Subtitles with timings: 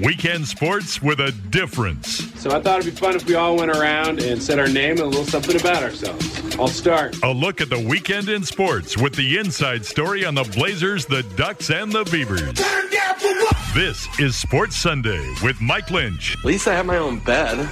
[0.00, 2.08] Weekend sports with a difference.
[2.40, 4.92] So I thought it'd be fun if we all went around and said our name
[4.92, 6.56] and a little something about ourselves.
[6.56, 7.22] I'll start.
[7.22, 11.22] A look at the weekend in sports with the inside story on the Blazers, the
[11.36, 12.42] Ducks, and the Beavers.
[13.72, 16.36] This is Sports Sunday with Mike Lynch.
[16.38, 17.68] At least I have my own bed.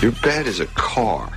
[0.00, 1.36] Your bed is a car.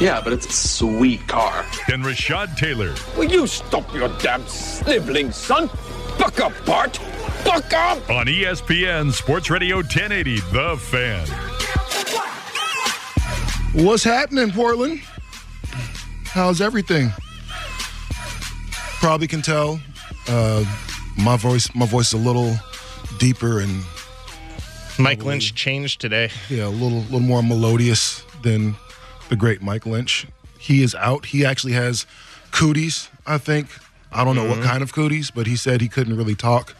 [0.00, 1.64] Yeah, but it's a sweet car.
[1.92, 2.94] And Rashad Taylor.
[3.16, 5.70] Will you stop your damn sniveling, son?
[6.18, 6.98] Buck up, Bart.
[7.44, 8.10] Buck up!
[8.10, 11.26] On ESPN Sports Radio 1080, The Fan.
[13.84, 15.00] What's happening, Portland?
[16.24, 17.12] How's everything?
[19.00, 19.80] Probably can tell.
[20.28, 20.64] Uh,
[21.18, 22.54] my voice, my voice is a little
[23.18, 23.82] deeper and
[24.98, 26.30] Mike Lynch changed today.
[26.48, 28.74] yeah, a little, little more melodious than
[29.28, 30.26] the great Mike Lynch.
[30.58, 31.26] He is out.
[31.26, 32.06] He actually has
[32.50, 33.08] cooties.
[33.26, 33.68] I think.
[34.12, 36.74] I don't know what kind of cooties, but he said he couldn't really talk.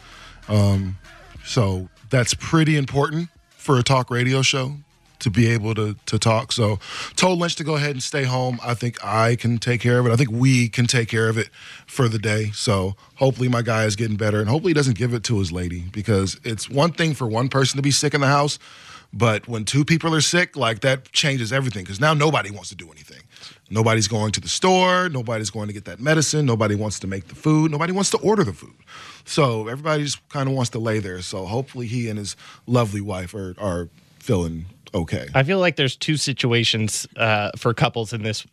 [0.47, 0.97] Um,
[1.43, 4.75] so that's pretty important for a talk radio show
[5.19, 6.51] to be able to to talk.
[6.51, 6.79] So
[7.15, 8.59] told Lynch to go ahead and stay home.
[8.63, 10.11] I think I can take care of it.
[10.11, 11.49] I think we can take care of it
[11.85, 12.51] for the day.
[12.53, 15.51] So hopefully my guy is getting better and hopefully he doesn't give it to his
[15.51, 18.59] lady because it's one thing for one person to be sick in the house.
[19.13, 22.75] But when two people are sick, like that changes everything because now nobody wants to
[22.75, 23.21] do anything.
[23.71, 25.07] Nobody's going to the store.
[25.09, 26.45] Nobody's going to get that medicine.
[26.45, 27.71] Nobody wants to make the food.
[27.71, 28.75] Nobody wants to order the food.
[29.23, 31.21] So everybody just kind of wants to lay there.
[31.21, 32.35] So hopefully he and his
[32.67, 33.87] lovely wife are, are
[34.19, 35.27] feeling okay.
[35.33, 38.45] I feel like there's two situations uh, for couples in this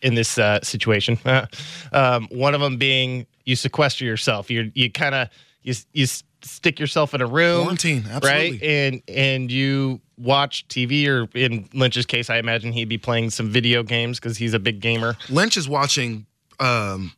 [0.00, 1.18] in this uh, situation.
[1.92, 4.50] um, one of them being you sequester yourself.
[4.50, 5.28] You you kind of
[5.62, 8.62] you you stick yourself in a room, Quarantine, right?
[8.62, 13.48] And and you watch TV, or in Lynch's case, I imagine he'd be playing some
[13.48, 15.16] video games because he's a big gamer.
[15.28, 16.26] Lynch is watching
[16.60, 17.12] um,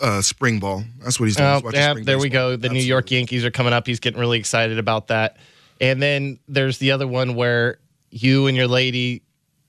[0.00, 0.84] uh, spring ball.
[1.00, 1.48] That's what he's doing.
[1.48, 2.56] Oh, He's yeah, there we go.
[2.56, 3.86] The New York Yankees are coming up.
[3.86, 5.36] He's getting really excited about that.
[5.80, 7.78] And then there's the other one where
[8.10, 9.22] you and your lady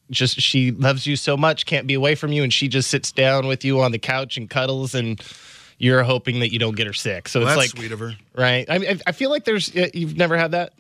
[0.09, 3.12] just she loves you so much, can't be away from you, and she just sits
[3.12, 5.22] down with you on the couch and cuddles, and
[5.79, 7.28] you're hoping that you don't get her sick.
[7.28, 8.14] So Well, it's that's like sweet of her.
[8.34, 8.66] right.
[8.69, 10.72] I mean, I- feel like there's uh, you've never had that.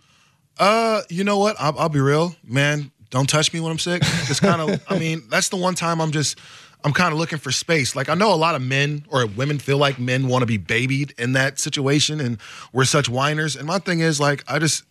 [0.59, 1.55] Uh, you know what?
[1.59, 2.91] I'll, I'll be real, man.
[3.09, 4.01] Don't touch me when I'm sick.
[4.03, 4.83] It's kind of.
[4.89, 6.39] I mean, that's the one time I'm just.
[6.83, 7.95] I'm kind of looking for space.
[7.95, 10.57] Like I know a lot of men or women feel like men want to be
[10.57, 12.37] babied in that situation, and
[12.71, 13.55] we're such whiners.
[13.55, 14.83] And my thing is like I just.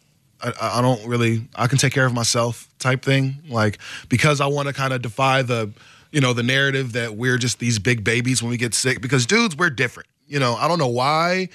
[0.42, 1.48] I, I don't really.
[1.54, 3.36] I can take care of myself, type thing.
[3.48, 3.78] Like
[4.10, 5.72] because I want to kind of defy the,
[6.10, 9.00] you know, the narrative that we're just these big babies when we get sick.
[9.00, 10.10] Because dudes, we're different.
[10.26, 11.48] You know, I don't know why,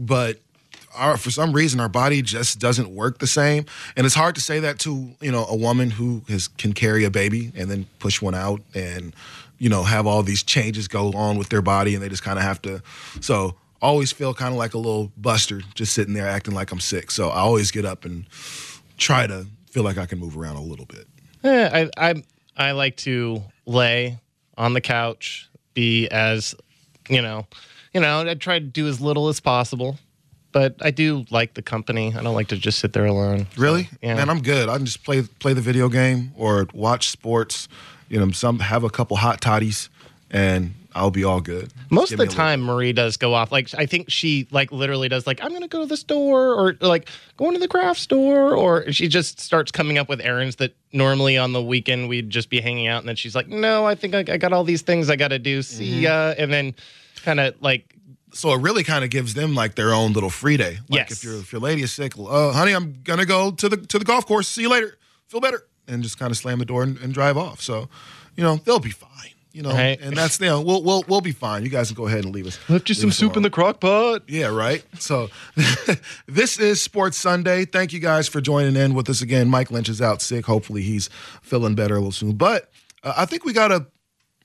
[0.00, 0.40] but
[0.94, 3.66] our for some reason our body just doesn't work the same.
[3.96, 7.04] And it's hard to say that to you know a woman who has can carry
[7.04, 9.14] a baby and then push one out and
[9.58, 12.38] you know have all these changes go on with their body and they just kind
[12.38, 12.82] of have to
[13.20, 16.80] so always feel kind of like a little buster just sitting there acting like I'm
[16.80, 17.10] sick.
[17.10, 18.24] So I always get up and
[18.96, 21.06] try to feel like I can move around a little bit.
[21.44, 22.24] Eh, I I
[22.56, 24.18] I like to lay
[24.56, 26.54] on the couch, be as
[27.08, 27.46] you know,
[27.92, 28.26] you know.
[28.26, 29.98] I try to do as little as possible,
[30.54, 32.14] but I do like the company.
[32.16, 33.46] I don't like to just sit there alone.
[33.54, 33.90] So, Really?
[34.00, 34.14] yeah.
[34.14, 34.70] Man, I'm good.
[34.70, 37.68] I can just play play the video game or watch sports.
[38.08, 39.88] You know, some have a couple hot toddies,
[40.30, 41.72] and I'll be all good.
[41.90, 43.50] Most of the little- time, Marie does go off.
[43.50, 45.26] Like I think she like literally does.
[45.26, 48.92] Like I'm gonna go to the store, or like going to the craft store, or
[48.92, 52.60] she just starts coming up with errands that normally on the weekend we'd just be
[52.60, 55.10] hanging out, and then she's like, "No, I think I, I got all these things
[55.10, 55.62] I got to do.
[55.62, 56.00] See Mm-hmm.
[56.02, 56.74] ya," and then
[57.24, 57.90] kind of like
[58.34, 60.78] so it really kind of gives them like their own little free day.
[60.90, 61.12] Like Yes.
[61.12, 63.98] if your if your lady is sick, uh, honey, I'm gonna go to the to
[63.98, 64.48] the golf course.
[64.48, 64.98] See you later.
[65.28, 67.60] Feel better, and just kind of slam the door and, and drive off.
[67.62, 67.88] So,
[68.36, 69.10] you know, they'll be fine.
[69.52, 69.98] You know, Right.
[70.00, 71.62] and that's you know we'll we'll we'll be fine.
[71.62, 72.58] You guys can go ahead and leave us.
[72.68, 73.42] left you leave us alone.
[73.42, 74.22] the crock pot.
[74.26, 74.82] Yeah, right.
[74.98, 75.30] So
[76.26, 77.64] this is Sports Sunday.
[77.64, 79.48] Thank you guys for joining in with us again.
[79.48, 80.46] Mike Lynch is out sick.
[80.46, 81.08] Hopefully he's
[81.42, 82.32] feeling better a little soon.
[82.32, 82.68] But
[83.04, 83.86] uh, I think we got a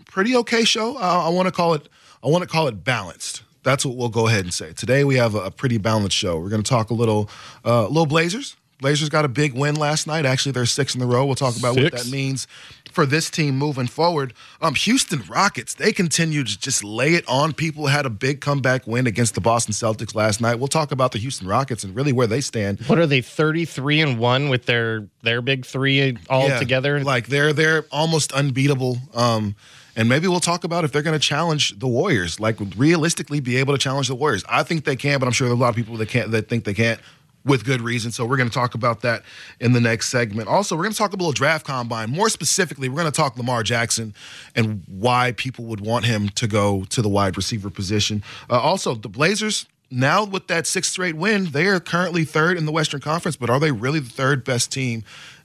[0.05, 0.95] pretty okay show.
[0.97, 1.89] I, I want to call it.
[2.23, 3.41] I want to call it balanced.
[3.63, 4.73] That's what we'll go ahead and say.
[4.73, 6.39] Today we have a, a pretty balanced show.
[6.39, 7.29] We're going to talk a little,
[7.65, 10.25] uh, little Blazers, Blazers got a big win last night.
[10.25, 11.25] Actually, they're six in the row.
[11.25, 12.47] We'll talk about what that means
[12.93, 14.33] for this team moving forward.
[14.61, 17.87] Um, Houston Rockets, they continue to just lay it on people.
[17.87, 20.59] Had a big comeback win against the Boston Celtics last night.
[20.59, 22.79] We'll talk about the Houston Rockets and really where they stand.
[22.87, 23.19] What are they?
[23.19, 27.03] Thirty three and one with their their big three all Yeah, together.
[27.03, 28.97] Like they're they're almost unbeatable.
[29.13, 29.55] Um,
[29.95, 33.57] and maybe we'll talk about if they're going to challenge the Warriors, like realistically be
[33.57, 34.43] able to challenge the Warriors.
[34.47, 36.31] I think they can, but I'm sure there are a lot of people that can't
[36.31, 36.99] that think they can't
[37.45, 38.11] with good reason.
[38.11, 39.23] So we're going to talk about that
[39.59, 40.47] in the next segment.
[40.47, 42.09] Also, we're going to talk a little draft combine.
[42.09, 44.13] More specifically, we're going to talk Lamar Jackson
[44.55, 48.23] and why people would want him to go to the wide receiver position.
[48.49, 52.65] Uh, also, the Blazers now with that sixth straight win, they are currently third in
[52.65, 55.03] the Western Conference, but are they really the third best team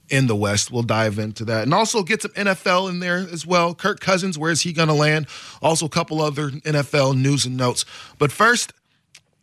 [0.09, 0.71] in the West?
[0.71, 1.63] We'll dive into that.
[1.63, 3.73] And also get some NFL in there as well.
[3.73, 5.27] Kirk Cousins, where is he going to land?
[5.61, 7.85] Also, a couple other NFL news and notes.
[8.17, 8.73] But first,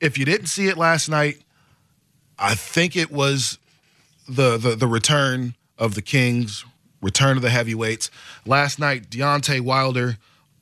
[0.01, 1.43] if you didn't see it last night,
[2.39, 3.59] I think it was
[4.29, 6.65] the the, the return of the Kings,
[7.01, 8.11] return of the heavyweights.
[8.47, 10.19] Last night, Deontay Wilder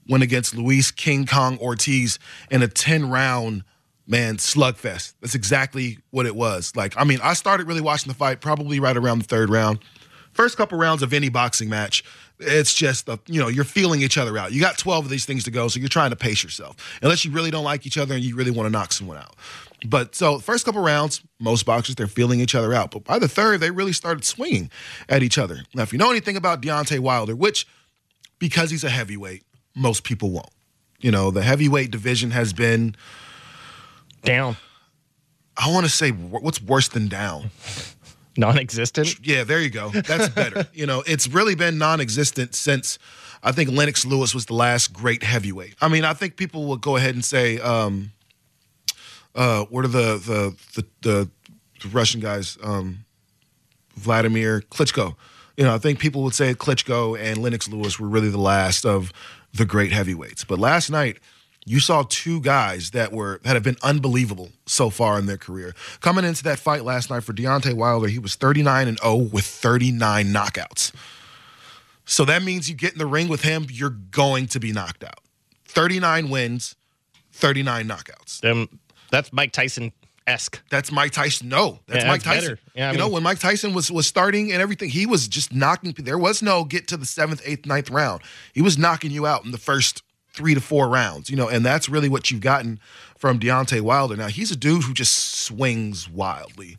[0.09, 2.19] went against Luis King Kong Ortiz
[2.51, 3.65] in a 10 round
[4.11, 5.15] man slugfest.
[5.21, 6.75] That's exactly what it was.
[6.75, 9.79] Like, I mean, I started really watching the fight probably right around the third round.
[10.33, 12.05] First couple rounds of any boxing match,
[12.39, 14.53] it's just the you know you're feeling each other out.
[14.53, 16.77] You got 12 of these things to go, so you're trying to pace yourself.
[17.03, 19.35] Unless you really don't like each other and you really want to knock someone out.
[19.87, 22.91] But so first couple rounds, most boxers they're feeling each other out.
[22.91, 24.71] But by the third, they really started swinging
[25.09, 25.65] at each other.
[25.75, 27.67] Now, if you know anything about Deontay Wilder, which
[28.39, 30.51] because he's a heavyweight, most people won't.
[31.01, 32.95] You know, the heavyweight division has been
[34.23, 34.57] Down.
[35.57, 37.51] I want to say what's worse than down.
[38.37, 39.27] Non-existent.
[39.27, 39.91] Yeah, there you go.
[39.91, 40.69] That's better.
[40.75, 42.99] you know, it's really been non-existent since
[43.43, 45.75] I think Lennox Lewis was the last great heavyweight.
[45.81, 48.13] I mean, I think people will go ahead and say, um,
[49.35, 51.31] uh, what are the the the, the,
[51.83, 52.57] the Russian guys?
[52.63, 53.05] Um,
[53.97, 55.17] Vladimir Klitschko.
[55.57, 58.87] You know, I think people would say Klitschko and Lennox Lewis were really the last
[58.87, 59.13] of
[59.53, 60.45] the great heavyweights.
[60.45, 61.19] But last night,
[61.67, 65.75] you saw two guys that were that have been unbelievable so far in their career.
[66.01, 69.45] Coming into that fight last night for Deontay Wilder, he was 39 and 0 with
[69.45, 70.93] 39 knockouts.
[72.05, 75.05] So that means you get in the ring with him, you're going to be knocked
[75.05, 75.21] out.
[75.67, 76.75] 39 wins,
[77.33, 78.45] 39 knockouts.
[78.51, 78.81] Um,
[79.11, 79.93] that's Mike Tyson
[80.27, 80.61] esque.
[80.71, 81.49] That's Mike Tyson.
[81.49, 82.59] No, that's Yeah, Mike that's Tyson.
[82.75, 85.55] Yeah, I you know, when Mike Tyson was was starting and everything, he was just
[85.55, 85.93] knocking.
[85.93, 88.23] There was no get to the seventh, eighth, ninth round.
[88.53, 91.31] He was knocking you out in the first three to four rounds.
[91.31, 92.81] You know, and that's really what you've gotten
[93.17, 94.17] from Deontay Wilder.
[94.17, 96.79] Now he's a dude who just swings wildly.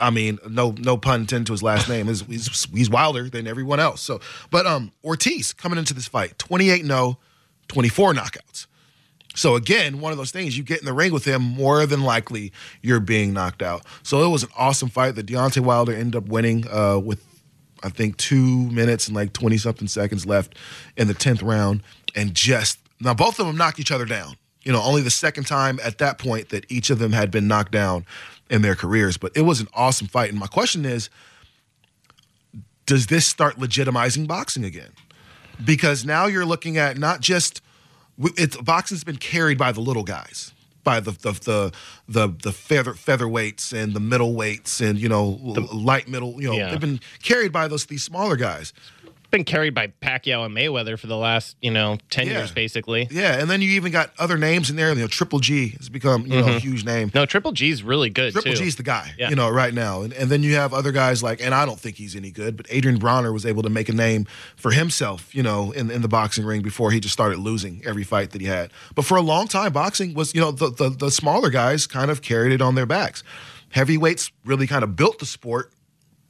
[0.00, 2.06] I mean, no no pun intended to his last name.
[2.06, 4.00] He's, he's, he's wilder than everyone else.
[4.00, 7.18] So, but um, Ortiz coming into this fight, 28 0,
[7.68, 8.66] 24 knockouts.
[9.36, 12.02] So again, one of those things you get in the ring with him, more than
[12.02, 13.84] likely you're being knocked out.
[14.02, 17.22] So it was an awesome fight that Deontay Wilder ended up winning uh, with,
[17.82, 20.54] I think, two minutes and like twenty something seconds left
[20.96, 21.82] in the tenth round,
[22.14, 24.36] and just now both of them knocked each other down.
[24.62, 27.46] You know, only the second time at that point that each of them had been
[27.46, 28.04] knocked down
[28.50, 29.16] in their careers.
[29.16, 31.08] But it was an awesome fight, and my question is,
[32.86, 34.90] does this start legitimizing boxing again?
[35.64, 37.60] Because now you're looking at not just
[38.18, 40.52] it's boxing's been carried by the little guys,
[40.86, 41.72] by the the the
[42.08, 45.24] the, the feather featherweights and the middleweights and you know
[45.74, 46.40] light middle.
[46.40, 46.70] You know Yeah.
[46.70, 48.72] they've been carried by those these smaller guys.
[49.36, 52.38] Been carried by Pacquiao and Mayweather for the last, you know, ten Yeah.
[52.38, 53.06] years basically.
[53.10, 54.88] Yeah, and then you even got other names in there.
[54.88, 56.58] You know, Triple G has become you know a mm-hmm.
[56.58, 57.10] huge name.
[57.14, 58.58] No, Triple G's really good Triple too.
[58.58, 59.28] G's the guy, Yeah.
[59.28, 60.00] you know, right now.
[60.00, 62.56] And, and then you have other guys like, and I don't think he's any good,
[62.56, 64.26] but Adrien Broner was able to make a name
[64.56, 68.04] for himself, you know, in, in the boxing ring before he just started losing every
[68.04, 68.70] fight that he had.
[68.94, 72.10] But for a long time, boxing was, you know, the, the, the smaller guys kind
[72.10, 73.22] of carried it on their backs.
[73.70, 75.72] Heavyweights really kind of built the sport,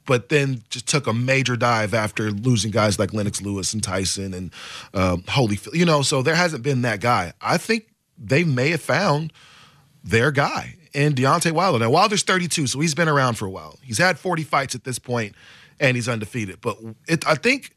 [0.07, 4.33] but then just took a major dive after losing guys like Lennox Lewis and Tyson
[4.33, 4.53] and
[4.95, 7.33] um, Holyfield, you know, so there hasn't been that guy.
[7.41, 9.33] I think they may have found
[10.03, 11.79] their guy in Deontay Wilder.
[11.79, 13.79] Now Wilder's 32, so he's been around for a while.
[13.83, 15.35] He's had 40 fights at this point,
[15.79, 16.61] and he's undefeated.
[16.61, 17.73] But it, I think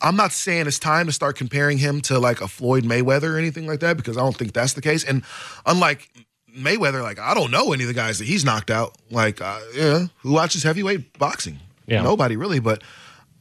[0.00, 3.38] I'm not saying it's time to start comparing him to like a Floyd Mayweather or
[3.38, 5.02] anything like that because I don't think that's the case.
[5.02, 5.22] And
[5.64, 6.10] unlike
[6.56, 8.96] Mayweather, like I don't know any of the guys that he's knocked out.
[9.10, 11.58] Like, uh, yeah, who watches heavyweight boxing?
[11.86, 12.02] Yeah.
[12.02, 12.60] nobody really.
[12.60, 12.82] But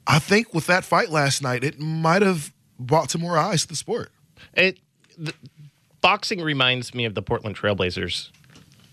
[0.05, 3.67] I think with that fight last night, it might have brought some more eyes to
[3.69, 4.11] the sport.
[4.53, 4.79] It
[5.17, 5.33] the,
[6.01, 8.29] boxing reminds me of the Portland Trailblazers.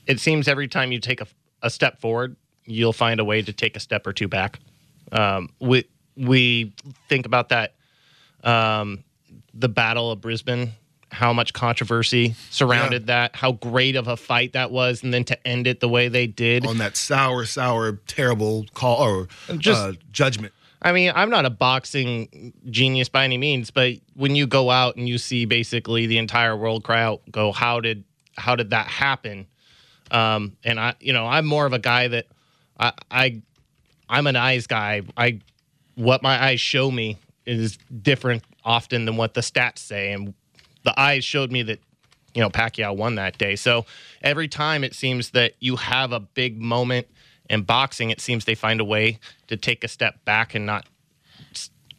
[0.07, 1.27] It seems every time you take a,
[1.63, 4.61] a step forward, you'll find a way to take a step or two back.
[5.13, 5.85] Um, we
[6.17, 6.73] we
[7.09, 7.75] think about that,
[8.45, 9.05] um,
[9.55, 10.73] the Battle of Brisbane
[11.13, 15.47] how much controversy surrounded that, how great of a fight that was, and then to
[15.47, 16.67] end it the way they did.
[16.67, 20.55] on that sour, sour, terrible call or Just- uh, judgment.
[20.83, 24.97] I mean, I'm not a boxing genius by any means, but when you go out
[24.97, 28.05] and you see basically the entire world cry out, go, how did
[28.37, 29.47] how did that happen?
[30.11, 32.29] Um, and I, you know, I'm more of a guy that
[32.79, 33.43] I, I
[34.09, 35.03] I'm an eyes guy.
[35.19, 35.41] I
[35.97, 40.33] what my eyes show me is different often than what the stats say, and
[40.85, 41.81] the eyes showed me that
[42.35, 43.57] you know Pacquiao won that day.
[43.57, 43.87] So
[44.23, 47.07] every time it seems that you have a big moment
[47.49, 49.19] in boxing, it seems they find a way
[49.49, 50.87] to take a step back and not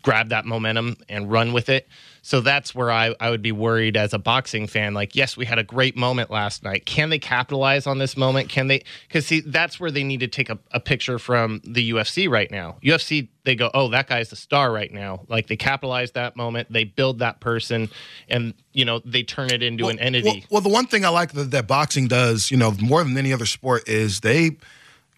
[0.03, 1.88] grab that momentum and run with it.
[2.23, 4.93] So that's where I, I would be worried as a boxing fan.
[4.93, 6.85] Like, yes, we had a great moment last night.
[6.85, 8.47] Can they capitalize on this moment?
[8.47, 8.83] Can they?
[9.07, 12.49] Because see, that's where they need to take a, a picture from the UFC right
[12.51, 12.77] now.
[12.83, 15.25] UFC, they go, oh, that guy's the star right now.
[15.27, 17.89] Like they capitalize that moment, they build that person,
[18.29, 20.27] and you know they turn it into an entity.
[20.27, 23.17] Well, well, the one thing I like that, that boxing does, you know, more than
[23.17, 24.59] any other sport is they, you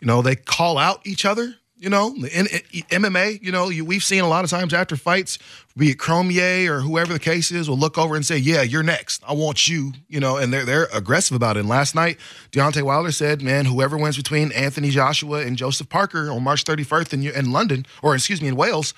[0.03, 1.55] know, they call out each other.
[1.83, 4.95] You know, in, in MMA, you know, you, we've seen a lot of times after
[4.95, 5.37] fights,
[5.75, 8.83] be it Cormier or whoever the case is, will look over and say, "Yeah, you're
[8.83, 9.21] next.
[9.27, 11.59] I want you." You know, and they're they're aggressive about it.
[11.59, 12.19] And last night,
[12.53, 17.13] Deontay Wilder said, "Man, whoever wins between Anthony Joshua and Joseph Parker on March 31st
[17.15, 18.93] in, in London, or excuse me, in Wales,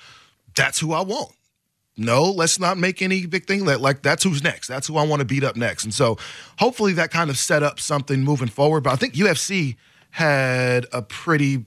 [0.54, 1.32] that's who I want."
[1.96, 4.68] no, let's not make any big thing that like that's who's next.
[4.68, 5.84] That's who I want to beat up next.
[5.84, 6.18] And so
[6.58, 8.82] hopefully that kind of set up something moving forward.
[8.82, 9.76] But I think UFC
[10.10, 11.64] had a pretty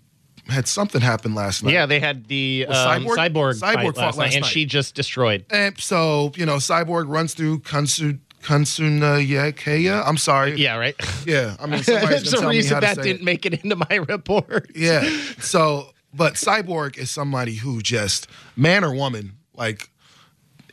[0.50, 1.74] had something happen last night.
[1.74, 4.52] yeah, they had the Well, um, Cyborg- cyborg, Cyborg fight fought last night, and night.
[4.52, 5.46] she just destroyed.
[5.50, 10.04] And so, you know, Cyborg runs through Kansu Kansunayakaya.
[10.06, 10.56] I'm sorry.
[10.56, 10.96] Yeah, right.
[11.26, 11.56] Yeah.
[11.60, 13.24] I mean somebody's There's a reason that didn't it.
[13.24, 14.72] make it into my report.
[14.76, 15.02] Yeah.
[15.40, 19.90] So, but Cyborg is somebody who just man or woman, like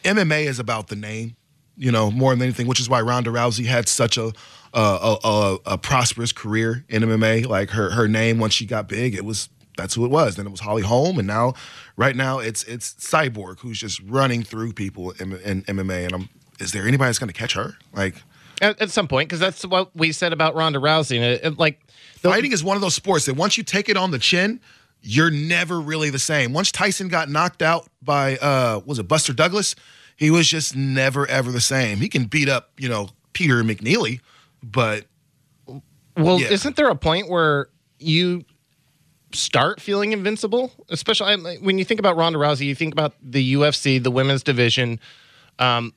[0.04, 1.36] MMA is about the name,
[1.76, 4.32] you know, more than anything, which is why Ronda Rousey had such a
[4.74, 7.46] a, a, a, a prosperous career in MMA.
[7.46, 10.36] Like her her name once she got big, it was that's who it was.
[10.36, 11.54] Then it was Holly Holm, and now
[11.96, 16.04] right now it's it's Cyborg who's just running through people in, in MMA.
[16.04, 16.28] And I'm
[16.58, 17.76] is there anybody that's going to catch her?
[17.92, 18.16] Like
[18.60, 21.16] At, at some point, because that's what we said about Ronda Rousey.
[21.16, 21.80] And it, it, like,
[22.22, 24.60] the- Fighting is one of those sports that once you take it on the chin,
[25.02, 26.52] you're never really the same.
[26.52, 29.76] Once Tyson got knocked out by uh was it Buster Douglas,
[30.16, 31.98] he was just never ever the same.
[31.98, 34.20] He can beat up, you know, Peter McNeeley,
[34.62, 35.04] but
[36.16, 36.48] well, yeah.
[36.48, 37.68] isn't there a point where
[37.98, 38.44] you
[39.36, 40.72] start feeling invincible?
[40.88, 45.00] Especially when you think about Ronda Rousey, you think about the UFC, the women's division.
[45.58, 45.92] Um,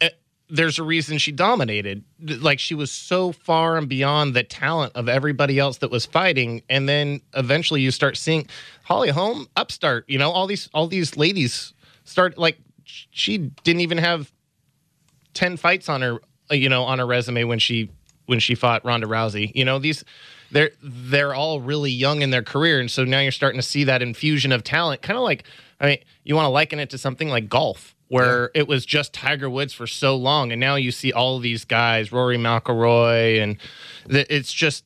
[0.00, 0.10] eh,
[0.48, 2.04] there's a reason she dominated.
[2.20, 6.62] Like she was so far and beyond the talent of everybody else that was fighting,
[6.68, 8.46] and then eventually you start seeing
[8.84, 10.04] Holly Holm, upstart.
[10.08, 11.72] You know, all these all these ladies
[12.04, 14.32] start like she didn't even have
[15.34, 16.18] 10 fights on her
[16.50, 17.90] uh, you know on her resume when she
[18.26, 20.04] when she fought Ronda Rousey you know these
[20.50, 23.84] they're they're all really young in their career and so now you're starting to see
[23.84, 25.44] that infusion of talent kind of like
[25.80, 29.12] I mean you want to liken it to something like golf where it was just
[29.14, 33.56] Tiger Woods for so long and now you see all these guys Rory McIlroy and
[34.08, 34.84] th- it's just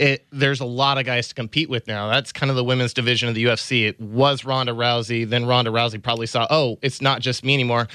[0.00, 2.08] it, there's a lot of guys to compete with now.
[2.08, 3.86] That's kind of the women's division of the UFC.
[3.86, 5.28] It was Ronda Rousey.
[5.28, 7.86] Then Ronda Rousey probably saw, oh, it's not just me anymore.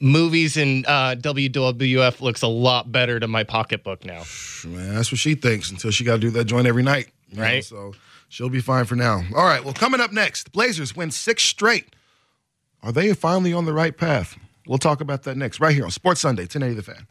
[0.00, 4.22] Movies and uh, WWF looks a lot better to my pocketbook now.
[4.66, 7.08] man, that's what she thinks until she got to do that joint every night.
[7.28, 7.64] you know, Right.
[7.64, 7.94] so
[8.28, 9.22] she'll be fine for now.
[9.36, 9.62] All right.
[9.64, 11.94] Well, coming up next, the Blazers win six straight.
[12.82, 14.38] Are they finally on the right path?
[14.66, 17.06] We'll talk about that next, right here on Sports Sunday, 1080 The Fan.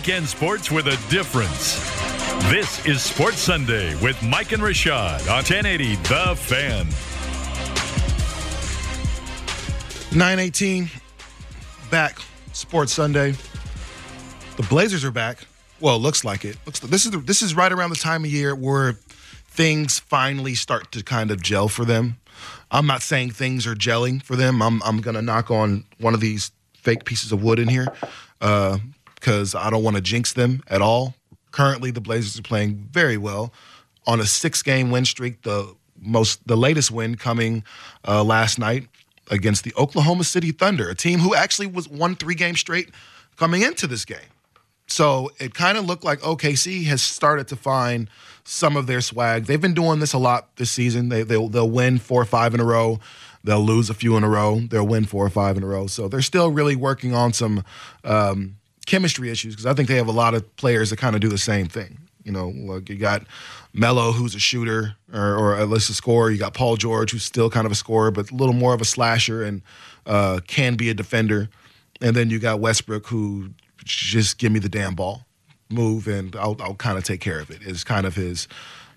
[0.00, 1.78] Weekend sports with a difference.
[2.50, 6.86] This is Sports Sunday with Mike and Rashad on 1080 The Fan.
[10.16, 10.88] 918
[11.90, 12.18] back
[12.54, 13.34] sports sunday.
[14.56, 15.46] The blazers are back.
[15.80, 16.56] Well looks like it.
[16.64, 18.94] Looks this is the, this is right around the time of year where
[19.50, 22.16] things finally start to kind of gel for them.
[22.70, 24.62] I'm not saying things are gelling for them.
[24.62, 27.92] I'm, I'm gonna knock on one of these fake pieces of wood in here
[28.40, 28.78] uh,
[29.20, 31.14] because i don't want to jinx them at all
[31.52, 33.52] currently the blazers are playing very well
[34.06, 37.62] on a six game win streak the most the latest win coming
[38.08, 38.88] uh, last night
[39.30, 42.90] against the Oklahoma City Thunder, a team who actually was won three games straight
[43.36, 44.18] coming into this game.
[44.88, 48.10] So it kind of looked like OKC has started to find
[48.42, 49.44] some of their swag.
[49.44, 51.10] They've been doing this a lot this season.
[51.10, 52.98] They they'll, they'll win four or five in a row
[53.44, 54.60] they'll lose a few in a row.
[54.60, 55.86] They'll win four or five in a row.
[55.86, 57.64] So they're still really working on some
[58.04, 58.56] um,
[58.90, 61.28] chemistry issues because I think they have a lot of players that kind of do
[61.28, 61.96] the same thing.
[62.24, 63.22] You know, like you got
[63.72, 66.30] Melo, who's a shooter or, or at least a scorer.
[66.30, 68.80] You got Paul George, who's still kind of a scorer, but a little more of
[68.80, 69.62] a slasher and
[70.06, 71.48] uh, can be a defender.
[72.02, 73.50] And then you got Westbrook, who
[73.84, 75.24] just give me the damn ball,
[75.70, 77.62] move, and I'll, I'll kind of take care of it.
[77.62, 78.48] Is kind of his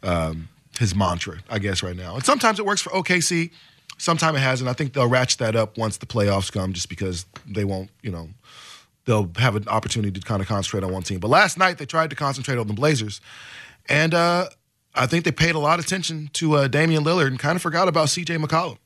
[0.02, 2.16] um, his mantra, I guess, right now.
[2.16, 3.52] And sometimes it works for OKC,
[3.98, 4.70] sometimes it hasn't.
[4.70, 8.12] I think they'll ratchet that up once the playoffs come, just because they won't, you
[8.12, 8.30] know,
[9.06, 11.20] they'll have an opportunity to kind of concentrate on one team.
[11.20, 13.22] But last night they tried to concentrate on the Blazers,
[13.88, 14.48] and uh,
[14.96, 17.62] I think they paid a lot of attention to uh, Damian Lillard and kind of
[17.62, 18.38] forgot about C.J.
[18.38, 18.78] McCollum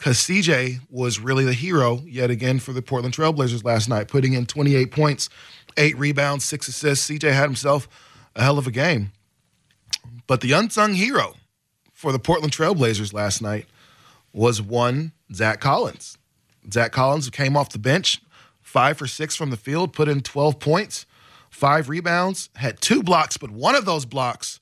[0.00, 4.32] because CJ was really the hero yet again for the Portland Trailblazers last night, putting
[4.32, 5.28] in 28 points,
[5.76, 7.10] eight rebounds, six assists.
[7.10, 7.86] CJ had himself
[8.34, 9.12] a hell of a game.
[10.26, 11.34] But the unsung hero
[11.92, 13.66] for the Portland Trailblazers last night
[14.32, 16.16] was one Zach Collins.
[16.72, 18.22] Zach Collins came off the bench,
[18.70, 21.04] five for six from the field, put in 12 points,
[21.50, 24.60] five rebounds, had two blocks, but one of those blocks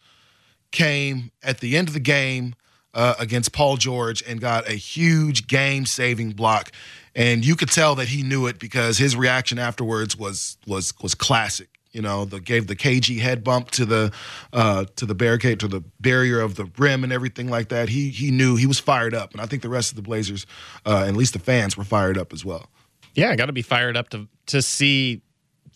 [0.71, 2.55] came at the end of the game
[2.95, 6.73] uh, against Paul George and got a huge game saving block.
[7.15, 11.15] And you could tell that he knew it because his reaction afterwards was was was
[11.15, 11.69] classic.
[11.93, 14.12] You know, the gave the KG head bump to the
[14.53, 17.88] uh, to the barricade to the barrier of the rim and everything like that.
[17.88, 20.47] He he knew he was fired up, and I think the rest of the Blazers,
[20.87, 22.69] uh, at least the fans, were fired up as well.
[23.15, 25.23] Yeah, got to be fired up to to see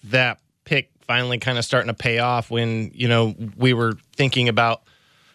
[0.05, 2.51] that pick finally kind of starting to pay off.
[2.51, 4.83] When you know we were thinking about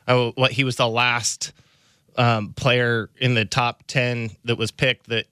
[0.07, 1.53] oh, what he was the last
[2.17, 5.27] um, player in the top ten that was picked that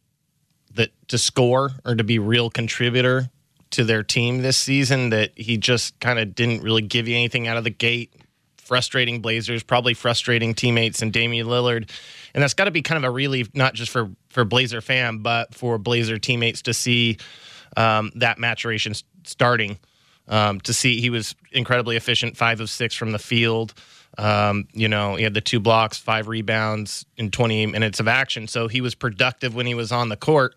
[0.73, 3.29] that to score or to be real contributor
[3.71, 5.09] to their team this season.
[5.09, 8.13] That he just kind of didn't really give you anything out of the gate.
[8.57, 11.87] Frustrating Blazers, probably frustrating teammates and Damian Lillard,
[12.35, 15.19] and that's got to be kind of a relief, not just for for Blazer fan,
[15.19, 17.17] but for Blazer teammates to see
[17.77, 19.79] um, that maturation starting.
[20.27, 23.73] Um, to see he was incredibly efficient, five of six from the field.
[24.17, 28.47] Um, you know, he had the two blocks, five rebounds in 20 minutes of action.
[28.47, 30.55] So he was productive when he was on the court.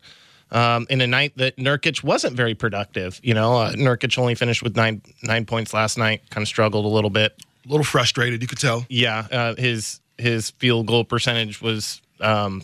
[0.51, 4.63] Um, in a night that Nurkic wasn't very productive, you know, uh, Nurkic only finished
[4.63, 6.23] with nine nine points last night.
[6.31, 7.35] Kind of struggled a little bit,
[7.67, 8.41] a little frustrated.
[8.41, 8.87] You could tell.
[8.89, 12.63] Yeah, uh, his his field goal percentage was um,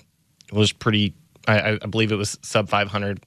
[0.52, 1.14] was pretty.
[1.46, 3.22] I, I believe it was sub 500.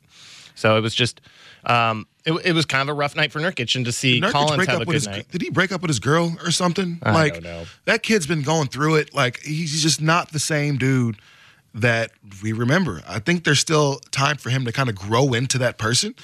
[0.56, 1.22] So it was just
[1.66, 4.66] um, it, it, was kind of a rough night for Nurkic, and to see Collins
[4.66, 5.30] have a good his, night.
[5.30, 7.00] Did he break up with his girl or something?
[7.04, 7.66] I like don't know.
[7.86, 9.14] that kid's been going through it.
[9.14, 11.18] Like he's just not the same dude
[11.74, 12.12] that
[12.42, 13.02] we remember.
[13.08, 16.16] I think there's still time for him to kind of grow into that person.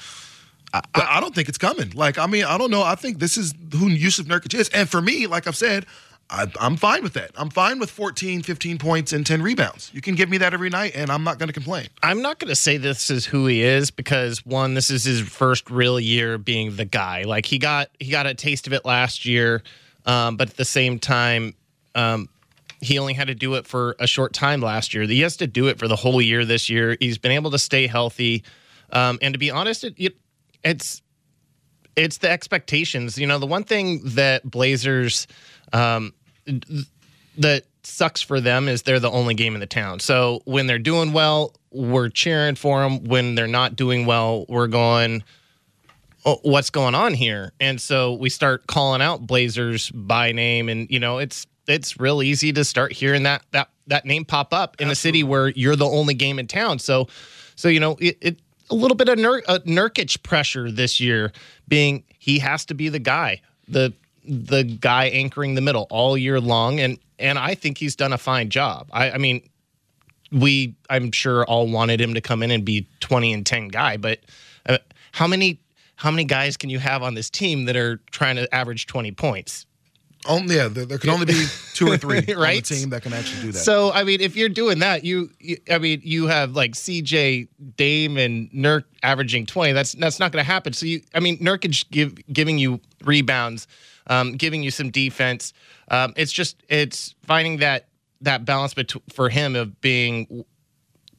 [0.72, 1.90] I, I, don't think it's coming.
[1.90, 2.82] Like, I mean, I don't know.
[2.82, 4.68] I think this is who Jusuf Nurkic is.
[4.70, 5.86] And for me, like I've said,
[6.30, 7.30] I, am fine with that.
[7.36, 9.90] I'm fine with 14, 15 points and 10 rebounds.
[9.92, 11.88] You can give me that every night, and I'm not going to complain.
[12.02, 15.20] I'm not going to say this is who he is because one, this is his
[15.20, 17.22] first real year being the guy.
[17.22, 19.62] Like he got he got a taste of it last year,
[20.06, 21.54] um, but at the same time,
[21.94, 22.28] um,
[22.80, 25.04] he only had to do it for a short time last year.
[25.04, 26.96] He has to do it for the whole year this year.
[27.00, 28.44] He's been able to stay healthy,
[28.92, 30.16] um, and to be honest, it, it,
[30.62, 31.02] it's
[31.96, 33.18] it's the expectations.
[33.18, 35.26] You know, the one thing that Blazers
[35.74, 36.14] um,
[37.38, 40.00] that sucks for them is they're the only game in the town.
[40.00, 43.04] So when they're doing well, we're cheering for them.
[43.04, 45.22] When they're not doing well, we're going,
[46.24, 50.88] oh, "What's going on here?" And so we start calling out Blazers by name, and
[50.90, 54.76] you know, it's it's real easy to start hearing that that that name pop up
[54.80, 54.92] in Absolutely.
[54.92, 56.78] a city where you're the only game in town.
[56.78, 57.08] So,
[57.56, 58.38] so you know, it, it
[58.70, 61.32] a little bit of Nur, uh, Nurkic pressure this year,
[61.68, 63.92] being he has to be the guy, the
[64.24, 68.18] the guy anchoring the middle all year long, and and I think he's done a
[68.18, 68.88] fine job.
[68.92, 69.48] I, I mean,
[70.32, 73.96] we I'm sure all wanted him to come in and be 20 and 10 guy,
[73.96, 74.20] but
[74.68, 74.78] uh,
[75.12, 75.60] how many
[75.96, 79.12] how many guys can you have on this team that are trying to average 20
[79.12, 79.66] points?
[80.26, 82.28] Only yeah, there, there can only be two or three right?
[82.36, 83.58] on the team that can actually do that.
[83.58, 87.48] So I mean, if you're doing that, you, you I mean, you have like CJ,
[87.76, 89.72] Dame, and Nurk averaging 20.
[89.72, 90.72] That's that's not going to happen.
[90.72, 93.66] So you, I mean, Nurkic give giving you rebounds,
[94.06, 95.52] um, giving you some defense.
[95.88, 97.88] Um, it's just it's finding that
[98.20, 100.44] that balance bet- for him of being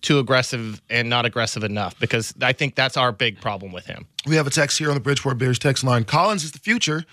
[0.01, 4.07] too aggressive and not aggressive enough because I think that's our big problem with him.
[4.27, 6.03] We have a text here on the Bridgeport Bears text line.
[6.03, 7.05] Collins is the future.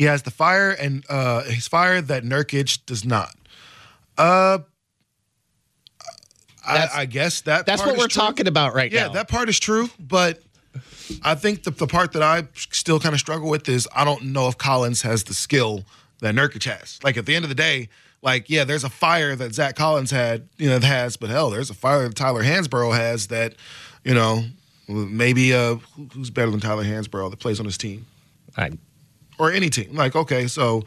[0.00, 3.34] He has the fire and uh, he's fire that Nurkic does not.
[4.16, 4.60] Uh,
[6.66, 8.22] I, I, guess that that's what we're true.
[8.22, 9.06] talking about right yeah, now.
[9.08, 10.40] Yeah, that part is true, but
[11.22, 14.32] I think the, the part that I still kind of struggle with is I don't
[14.32, 15.84] know if Collins has the skill
[16.20, 16.98] that Nurkic has.
[17.04, 17.90] Like at the end of the day,
[18.22, 21.68] Like, yeah, there's a fire that Zach Collins had, you know, has, but hell, there's
[21.68, 23.54] a fire that Tyler Hansbrough has that,
[24.02, 24.44] you know,
[24.88, 28.06] maybe uh, who- who's better than Tyler Hansbrough that plays on his team
[28.56, 28.70] I,
[29.40, 29.96] or any team.
[29.96, 30.84] Like, okay, so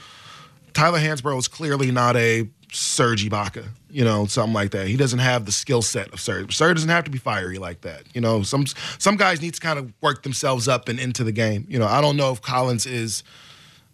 [0.74, 4.88] Tyler Hansbrough is clearly not a Serge Ibaka, you know, something like that.
[4.88, 6.56] He doesn't have the skill set of Serge.
[6.56, 8.04] Serge doesn't have to be fiery like that.
[8.13, 8.66] You know, some
[8.98, 11.66] some guys need to kind of work themselves up and into the game.
[11.68, 13.24] You know, I don't know if Collins is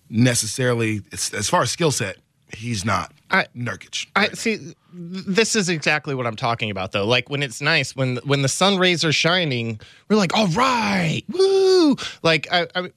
[0.09, 2.17] necessarily as far as skill set,
[2.55, 4.07] he's not I- Nurkic.
[4.15, 4.73] I see.
[4.91, 7.05] This is exactly what I'm talking about, though.
[7.05, 11.21] Like when it's nice, when when the sun rays are shining, we're like, "All right,
[11.29, 12.91] woo!" Like, I, I,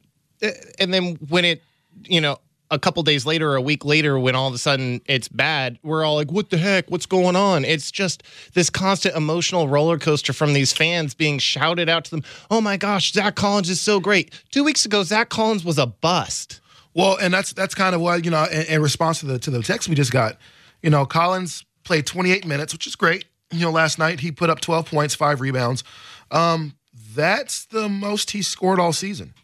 [0.78, 1.62] and then when it,
[2.04, 2.38] you know,
[2.70, 5.78] a couple days later, or a week later, when all of a sudden it's bad,
[5.82, 6.90] we're all like, "What the heck?
[6.90, 8.22] What's going on?" It's just
[8.54, 12.24] this constant emotional roller coaster from these fans being shouted out to them.
[12.50, 14.32] Oh my gosh, Zach Collins is so great.
[14.50, 16.60] Two weeks ago, Zach Collins was a bust.
[16.94, 18.44] Well, and that's that's kind of what you know.
[18.44, 20.38] In, in response to the to the text we just got,
[20.82, 23.26] you know, Collins played 28 minutes, which is great.
[23.50, 25.84] You know, last night he put up 12 points, five rebounds.
[26.30, 26.74] Um,
[27.14, 29.34] that's the most he scored all season.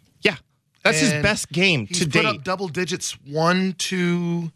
[0.85, 3.13] That's his best game He's to put up double digits.
[3.27, 4.53] One, two.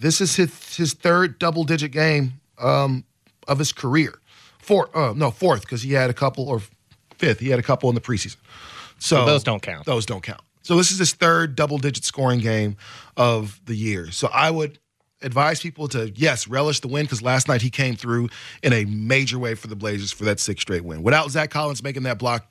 [0.00, 3.04] This is his his third double digit game um,
[3.48, 4.14] of his career.
[4.58, 6.60] Four, uh, no, fourth because he had a couple or
[7.18, 7.40] fifth.
[7.40, 8.36] He had a couple in the preseason.
[8.98, 9.86] So, So those don't count.
[9.86, 10.42] Those don't count.
[10.62, 12.76] So this is his third double digit scoring game
[13.16, 14.10] of the year.
[14.10, 14.78] So I would
[15.22, 18.28] advise people to yes relish the win because last night he came through
[18.62, 21.02] in a major way for the Blazers for that six straight win.
[21.02, 22.46] Without Zach Collins making that block,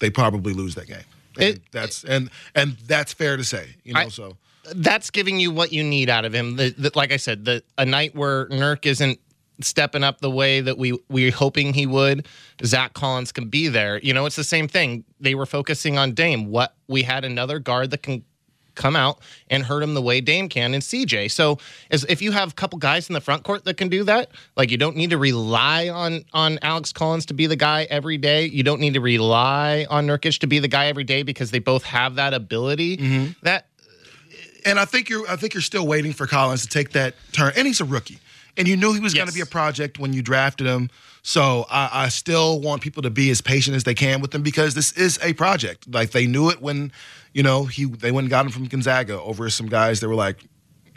[0.00, 1.04] they probably lose that game.
[1.36, 3.76] And It- that's and and that's fair to say.
[3.84, 4.36] You know, I- so
[4.74, 6.56] that's giving you what you need out of him.
[6.56, 9.18] The, the, like I said, the a night where Nurk isn't
[9.62, 12.26] stepping up the way that we we're hoping he would,
[12.64, 13.98] Zach Collins can be there.
[13.98, 15.04] You know, it's the same thing.
[15.20, 16.46] They were focusing on Dame.
[16.46, 18.24] What we had another guard that can
[18.74, 21.30] come out and hurt him the way Dame can and CJ.
[21.30, 21.58] So
[21.90, 24.30] as if you have a couple guys in the front court that can do that,
[24.56, 28.18] like you don't need to rely on on Alex Collins to be the guy every
[28.18, 28.46] day.
[28.46, 31.58] You don't need to rely on Nurkic to be the guy every day because they
[31.58, 32.96] both have that ability.
[32.96, 33.32] Mm-hmm.
[33.42, 33.66] That
[34.64, 37.52] and I think you're I think you're still waiting for Collins to take that turn.
[37.56, 38.18] And he's a rookie.
[38.56, 40.90] And you knew he was going to be a project when you drafted him.
[41.22, 44.42] So I, I still want people to be as patient as they can with him
[44.42, 45.92] because this is a project.
[45.92, 46.92] Like they knew it when,
[47.32, 50.14] you know, he they went and got him from Gonzaga over some guys that were
[50.14, 50.38] like,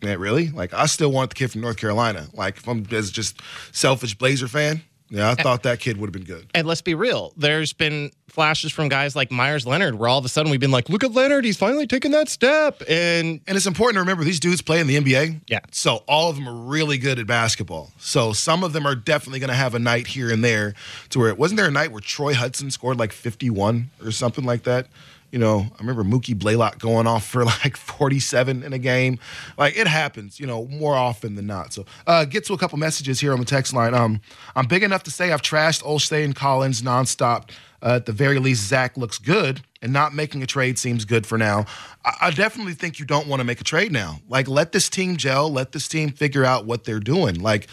[0.01, 0.49] man, really?
[0.49, 2.27] Like I still want the kid from North Carolina.
[2.33, 3.41] Like if I'm as just
[3.71, 4.81] selfish Blazer fan,
[5.13, 6.49] yeah, I thought that kid would have been good.
[6.55, 10.25] And let's be real, there's been flashes from guys like Meyers Leonard where all of
[10.25, 12.81] a sudden we've been like, look at Leonard, he's finally taking that step.
[12.89, 15.41] And And it's important to remember these dudes play in the NBA.
[15.47, 15.59] Yeah.
[15.71, 17.91] So all of them are really good at basketball.
[17.99, 20.73] So some of them are definitely going to have a night here and there
[21.09, 24.45] to where it wasn't there a night where Troy Hudson scored like 51 or something
[24.45, 24.87] like that?
[25.33, 29.17] You know, I remember Mookie Blaylock going off for like 47 in a game.
[29.57, 31.73] Like it happens, you know, more often than not.
[31.73, 33.95] So uh, get to a couple messages here on the text line.
[33.95, 34.21] Um,
[34.55, 37.49] I'm big enough to say I've trashed Olshey and Collins nonstop.
[37.81, 41.25] Uh, at the very least, Zach looks good, and not making a trade seems good
[41.25, 41.65] for now.
[42.05, 44.19] I, I definitely think you don't want to make a trade now.
[44.29, 47.41] Like, let this team gel, let this team figure out what they're doing.
[47.41, 47.67] Like,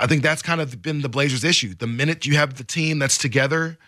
[0.00, 1.74] I think that's kind of been the Blazers' issue.
[1.74, 3.78] The minute you have the team that's together,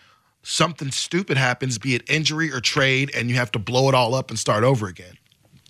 [0.43, 4.15] something stupid happens, be it injury or trade, and you have to blow it all
[4.15, 5.15] up and start over again.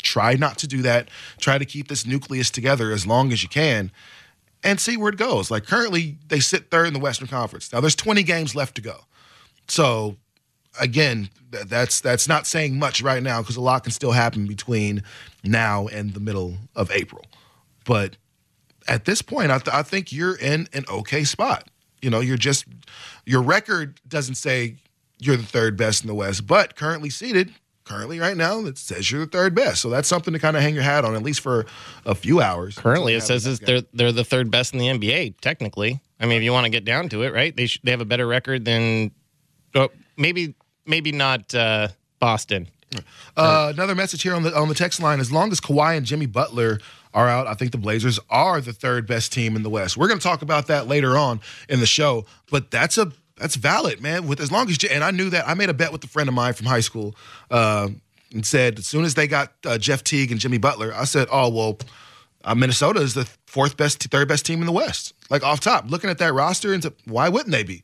[0.01, 1.09] Try not to do that.
[1.39, 3.91] Try to keep this nucleus together as long as you can
[4.63, 5.51] and see where it goes.
[5.51, 7.71] Like currently, they sit third in the Western Conference.
[7.71, 9.01] Now, there's 20 games left to go.
[9.67, 10.17] So,
[10.79, 15.03] again, that's that's not saying much right now because a lot can still happen between
[15.43, 17.25] now and the middle of April.
[17.85, 18.17] But
[18.87, 21.69] at this point, I, th- I think you're in an okay spot.
[22.01, 22.65] You know, you're just
[23.25, 24.75] your record doesn't say
[25.19, 29.11] you're the third best in the West, but currently seated, currently right now, it says
[29.11, 29.81] you're the third best.
[29.81, 31.65] So that's something to kind of hang your hat on, at least for
[32.05, 32.77] a few hours.
[32.77, 35.99] currently it says they're they're the third best in the NBA, technically.
[36.19, 37.55] I mean, if you want to get down to it, right?
[37.55, 39.11] They sh- they have a better record than
[39.75, 42.67] oh, maybe maybe not uh, Boston.
[43.37, 46.05] Uh, another message here on the on the text line: As long as Kawhi and
[46.05, 46.79] Jimmy Butler
[47.13, 49.97] are out, I think the Blazers are the third best team in the West.
[49.97, 53.55] We're going to talk about that later on in the show, but that's a that's
[53.55, 54.27] valid, man.
[54.27, 56.27] With as long as and I knew that I made a bet with a friend
[56.27, 57.15] of mine from high school,
[57.49, 57.89] uh,
[58.33, 61.27] and said as soon as they got uh, Jeff Teague and Jimmy Butler, I said,
[61.31, 61.79] oh well,
[62.43, 65.13] uh, Minnesota is the fourth best, third best team in the West.
[65.29, 67.83] Like off top, looking at that roster, and why wouldn't they be?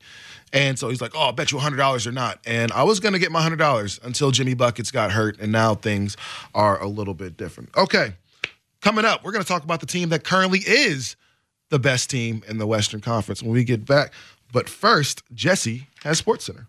[0.53, 2.99] And so he's like, "Oh, I'll bet you hundred dollars or not." And I was
[2.99, 6.15] gonna get my hundred dollars until Jimmy buckets got hurt, and now things
[6.53, 7.75] are a little bit different.
[7.75, 8.13] Okay,
[8.85, 11.15] Coming up, we're going to talk about the team that currently is
[11.69, 14.13] the best team in the Western Conference when we get back.
[14.53, 16.67] But first, Jesse has Sports Center.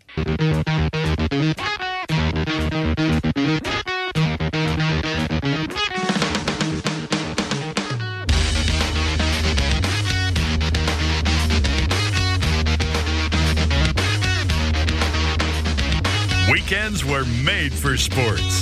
[16.50, 17.55] Weekends were made
[17.96, 18.61] sports.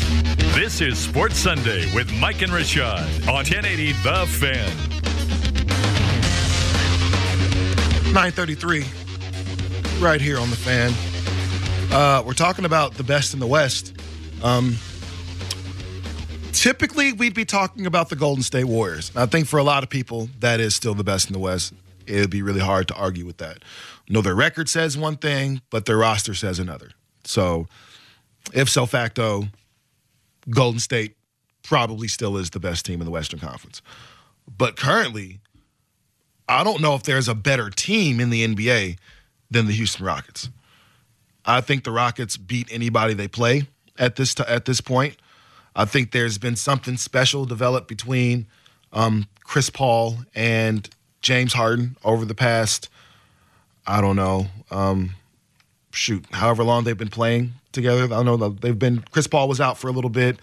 [0.55, 4.95] This is Sports Sunday with Mike and Rashad on 1080 The Fan.
[8.15, 8.85] 933,
[10.01, 10.93] right here on the fan.
[11.93, 13.93] Uh, we're talking about the best in the West.
[14.43, 14.77] Um,
[16.53, 19.11] typically, we'd be talking about the Golden State Warriors.
[19.17, 21.73] I think for a lot of people, that is still the best in the West.
[22.07, 23.59] It would be really hard to argue with that.
[24.09, 26.91] No, their record says one thing, but their roster says another.
[27.25, 27.67] So,
[28.53, 29.45] if so facto,
[30.51, 31.17] Golden State
[31.63, 33.83] probably still is the best team in the Western Conference.
[34.57, 35.41] But currently,
[36.49, 38.99] I don't know if there's a better team in the NBA
[39.51, 40.51] than the Houston Rockets.
[41.45, 43.67] I think the Rockets beat anybody they play
[43.99, 45.17] at this t- at this point.
[45.77, 48.47] I think there's been something special developed between
[48.93, 50.89] um, Chris Paul and
[51.21, 52.89] James Harden over the past,
[53.87, 55.11] I don't know, um,
[55.91, 58.13] shoot, however long they've been playing together.
[58.15, 59.05] I know they've been.
[59.11, 60.39] Chris Paul was out for a little bit,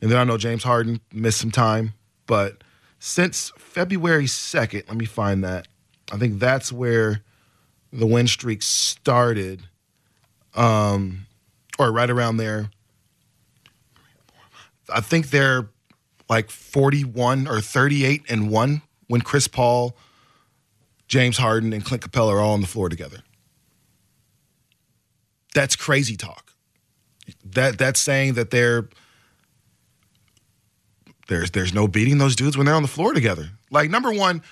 [0.00, 1.92] and then I know James Harden missed some time,
[2.26, 2.62] but
[2.98, 5.68] since February 2nd, let me find that.
[6.12, 7.22] I think that's where
[7.92, 9.62] the win streak started,
[10.54, 11.26] um,
[11.78, 12.70] or right around there.
[14.88, 15.68] I think they're
[16.28, 19.96] like 41 or 38 and 1 when Chris Paul,
[21.08, 23.22] James Harden, and Clint Capela are all on the floor together.
[25.54, 26.45] That's crazy talk.
[27.52, 28.88] That that's saying that they're
[31.28, 33.50] there's there's no beating those dudes when they're on the floor together.
[33.70, 34.42] Like number one,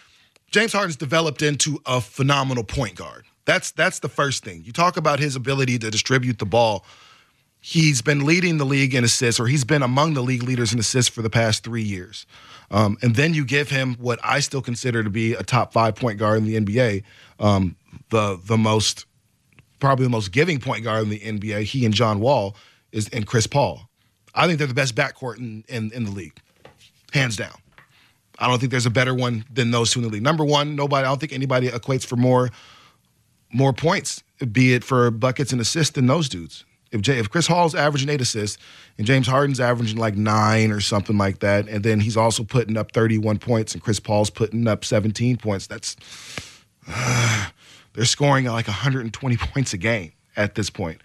[0.51, 3.25] James Harden's developed into a phenomenal point guard.
[3.45, 4.63] That's that's the first thing.
[4.65, 6.85] You talk about his ability to distribute the ball.
[7.61, 10.79] He's been leading the league in assists, or he's been among the league leaders in
[10.79, 12.27] assists for the past three years.
[12.71, 15.95] Um, and then you give him what I still consider to be a top five
[15.95, 17.05] point guard in the NBA,
[17.39, 17.77] um,
[18.11, 19.07] the the most
[19.81, 21.65] probably the most giving point guard in the NBA.
[21.65, 22.57] He and John Wall
[22.95, 23.91] is and Chris Paul.
[24.35, 26.41] I think they're the best backcourt in, in, in the league
[27.13, 27.55] hands down.
[28.39, 30.23] I don't think there's a better one than those two in the league.
[30.23, 31.07] Number one, nobody.
[31.07, 32.51] I don't think anybody equates for more
[33.53, 36.65] more points, be it for buckets and assists, than those dudes.
[36.91, 38.59] If Jay, if Chris Hall's averaging eight assists
[38.99, 42.77] and James Harden's averaging like nine or something like that, and then he's also putting
[42.77, 45.97] up 31 points and Chris Paul's putting up 17 points, that's
[46.89, 47.47] uh,
[47.93, 51.01] they're scoring like 120 points a game at this point.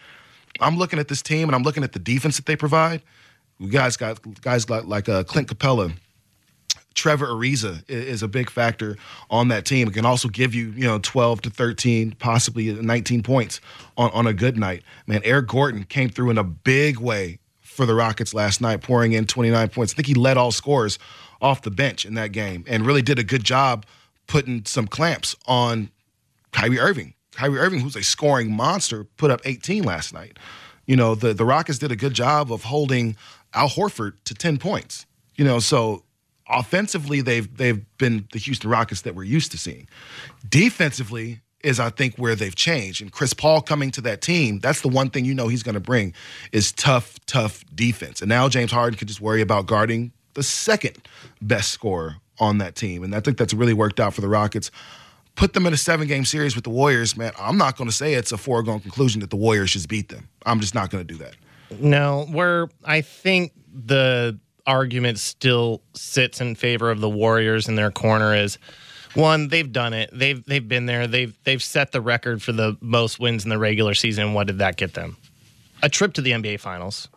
[0.62, 3.02] I'm looking at this team and I'm looking at the defense that they provide.
[3.60, 5.93] You guys got guys like, like uh, Clint Capela,
[6.93, 8.98] Trevor Ariza is a big factor
[9.30, 9.88] on that team.
[9.88, 13.62] It can also give you, you know, 12 to 13, possibly 19 points
[13.98, 14.84] on, on a good night.
[15.08, 19.13] Man, Eric Gordon came through in a big way for the Rockets last night, pouring
[19.13, 19.93] in 29 points.
[19.93, 21.00] I think he led all scores
[21.41, 23.86] off the bench in that game and really did a good job
[24.28, 25.89] putting some clamps on
[26.52, 27.13] Kyrie Irving.
[27.39, 30.38] Kyrie Irving, who's a scoring monster, put up 18 last night.
[30.86, 33.15] You know, the, the Rockets did a good job of holding
[33.54, 35.06] Al Horford to 10 points.
[35.36, 36.04] You know, so
[36.49, 39.88] offensively they've they've been the Houston Rockets that we're used to seeing.
[40.49, 43.02] Defensively is I think where they've changed.
[43.02, 45.75] And Chris Paul coming to that team, that's the one thing you know he's going
[45.75, 46.13] to bring
[46.52, 48.21] is tough, tough defense.
[48.21, 50.97] And now James Harden can just worry about guarding the second
[51.41, 53.02] best scorer on that team.
[53.02, 54.71] And I think that's really worked out for the Rockets.
[55.39, 57.32] Put them in a seven game series with the Warriors, man.
[57.39, 60.28] I'm not going to say it's a foregone conclusion that the Warriors should beat them.
[60.45, 61.36] I'm just not going to do that.
[61.80, 67.89] No, where I think the argument still sits in favor of the Warriors in their
[67.89, 68.58] corner is
[69.13, 70.10] one, they've done it.
[70.12, 71.08] They've they've been there.
[71.08, 74.34] They've they've set the record for the most wins in the regular season.
[74.34, 75.15] What did that get them?
[75.82, 77.08] A trip to the NBA Finals.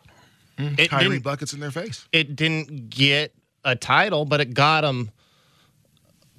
[0.58, 2.06] Mm, It Kyrie buckets in their face.
[2.12, 5.10] It didn't get a title, but it got them.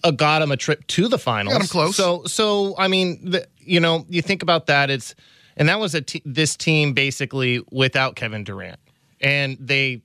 [0.03, 1.53] Uh, got him a trip to the finals.
[1.53, 1.95] Got 'em close.
[1.95, 4.89] So, so I mean, the, you know, you think about that.
[4.89, 5.15] It's
[5.55, 8.79] and that was a t- this team basically without Kevin Durant,
[9.21, 10.01] and they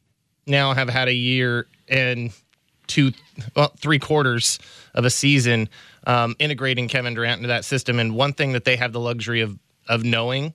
[0.47, 2.31] now have had a year and
[2.87, 3.13] two,
[3.57, 4.59] well, three quarters
[4.95, 5.69] of a season
[6.07, 7.99] um, integrating Kevin Durant into that system.
[7.99, 9.59] And one thing that they have the luxury of
[9.89, 10.53] of knowing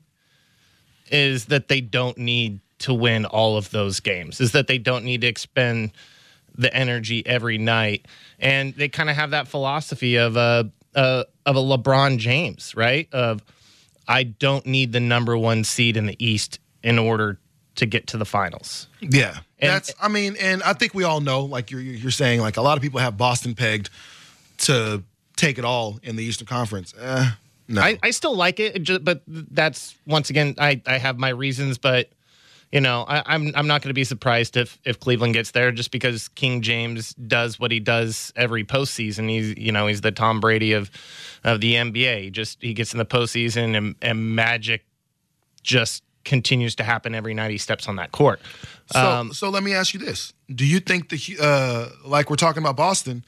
[1.12, 4.40] is that they don't need to win all of those games.
[4.40, 5.92] Is that they don't need to expend
[6.56, 8.06] the energy every night,
[8.40, 13.08] and they kind of have that philosophy of a, a of a LeBron James, right?
[13.14, 13.42] Of
[14.08, 17.40] I don't need the number one seed in the East in order
[17.76, 18.88] to get to the finals.
[19.00, 19.94] Yeah, And- that's.
[20.00, 22.78] I mean, and I think we all know, like you're you're saying, like a lot
[22.78, 23.90] of people have Boston pegged
[24.60, 25.04] to
[25.36, 26.94] take it all in the Eastern Conference.
[27.00, 27.30] Eh,
[27.70, 31.30] no, I, I still like it, it but that's once again I, I have my
[31.30, 32.10] reasons, but
[32.74, 35.72] you know I, I'm I'm not going to be surprised if if Cleveland gets there
[35.72, 39.30] just because King James does what he does every postseason.
[39.30, 40.90] He's you know he's the Tom Brady of
[41.44, 42.24] of the NBA.
[42.24, 44.86] He just he gets in the postseason and, and magic
[45.62, 48.42] just continues to happen every night he steps on that court.
[48.92, 52.36] So, Um, so let me ask you this: Do you think the uh, like we're
[52.36, 53.24] talking about Boston?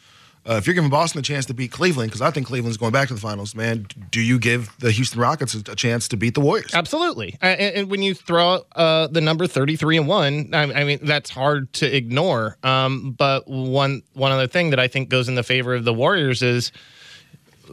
[0.48, 2.92] Uh, if you're giving Boston a chance to beat Cleveland, because I think Cleveland's going
[2.92, 6.36] back to the finals, man, do you give the Houston Rockets a, chance to beat
[6.36, 6.74] the Warriors?
[6.74, 11.00] Absolutely, and, and when you throw uh, the number thirty-three and one, I, I mean
[11.02, 12.58] that's hard to ignore.
[12.64, 15.94] Um, but one one other thing that I think goes in the favor of the
[15.94, 16.72] Warriors is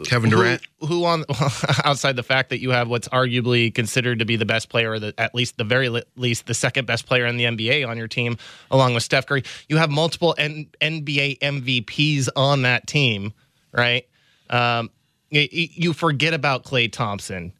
[0.04, 0.62] Kevin Durant.
[0.80, 1.24] Who, who on
[1.84, 4.98] outside the fact that you have what's arguably considered to be the best player, or
[4.98, 8.08] the, at least the very least the second best player in the NBA on your
[8.08, 8.36] team,
[8.70, 13.32] along with Steph Curry, you have multiple N- NBA MVPs on that team,
[13.72, 14.06] right?
[14.50, 14.90] Um,
[15.30, 17.52] you forget about Klay Thompson.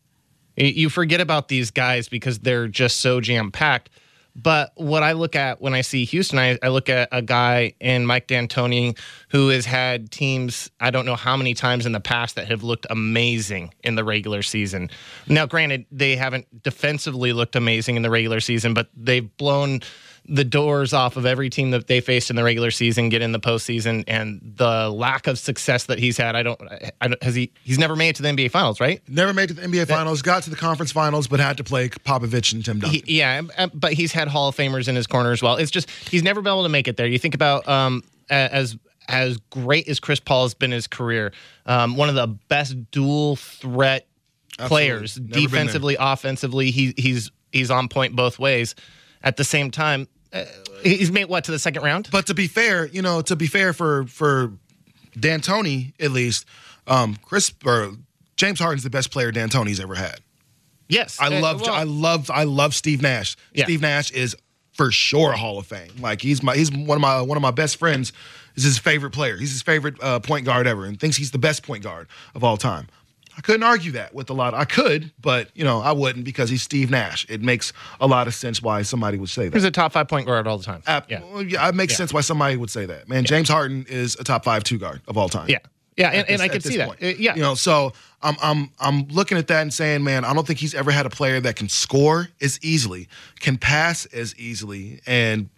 [0.57, 3.89] You forget about these guys because they're just so jam packed.
[4.35, 7.75] But what I look at when I see Houston, I, I look at a guy
[7.81, 12.01] in Mike D'Antoni who has had teams I don't know how many times in the
[12.01, 14.91] past that have looked amazing in the regular season.
[15.29, 19.81] Now, granted, they haven't defensively looked amazing in the regular season, but they've blown
[20.27, 23.33] the doors off of every team that they faced in the regular season, get in
[23.33, 26.37] the postseason, and the lack of success that he's had.
[26.37, 26.61] I don't,
[27.01, 27.53] I don't has he?
[27.65, 29.03] He's never made it to the NBA Finals, right?
[29.09, 31.65] Never made it to the NBA Finals, got to the conference finals, but had to
[31.65, 33.03] play Popovich and Tim Duncan.
[33.05, 33.43] He, yeah,
[33.75, 35.57] but he's had Hall of Famers in his corner as well.
[35.57, 37.07] It's just he's never been able to make it there.
[37.07, 38.77] You think about um, as
[39.09, 41.33] as great as Chris Paul has been his career,
[41.67, 44.07] um, one of the best dual threat
[44.59, 46.71] players, Never defensively, offensively.
[46.71, 48.75] He he's he's on point both ways.
[49.25, 50.45] At the same time, uh,
[50.83, 52.09] he's made what to the second round.
[52.11, 54.53] But to be fair, you know, to be fair for for
[55.19, 56.47] D'Antoni at least,
[56.87, 57.93] um, Chris or
[58.37, 60.21] James Harden's the best player D'Antoni's ever had.
[60.89, 63.37] Yes, I Uh, love well, I love I love Steve Nash.
[63.55, 63.65] Yeah.
[63.65, 64.37] Steve Nash is
[64.73, 65.93] for sure a Hall of Fame.
[66.01, 68.13] Like he's my he's one of my one of my best friends.
[68.55, 69.39] Is his favorite player.
[69.39, 72.45] He's his favorite uh, point guard ever, and thinks he's the best point guard of
[72.45, 72.89] all time.
[73.37, 74.53] I couldn't argue that with a lot.
[74.55, 77.25] I could, but you know I wouldn't because he's Steve Nash.
[77.29, 79.55] It makes a lot of sense why somebody would say that.
[79.55, 80.83] he's a top five point guard all the time.
[80.87, 81.23] Ap- yeah.
[81.33, 81.99] well, yeah, it makes Yeah.
[81.99, 83.09] sense why somebody would say that.
[83.09, 85.49] Man, James Harden is a top five two guard of all time.
[85.49, 85.59] Yeah.
[85.95, 86.89] Yeah, and, at and I could see that.
[86.89, 87.03] point.
[87.03, 87.35] Uh, yeah.
[87.35, 87.93] you know, so
[88.23, 91.05] I'm I'm I'm looking at that and saying, man, I don't think he's ever had
[91.05, 93.09] a player that can score as easily,
[93.41, 95.51] can pass as easily, and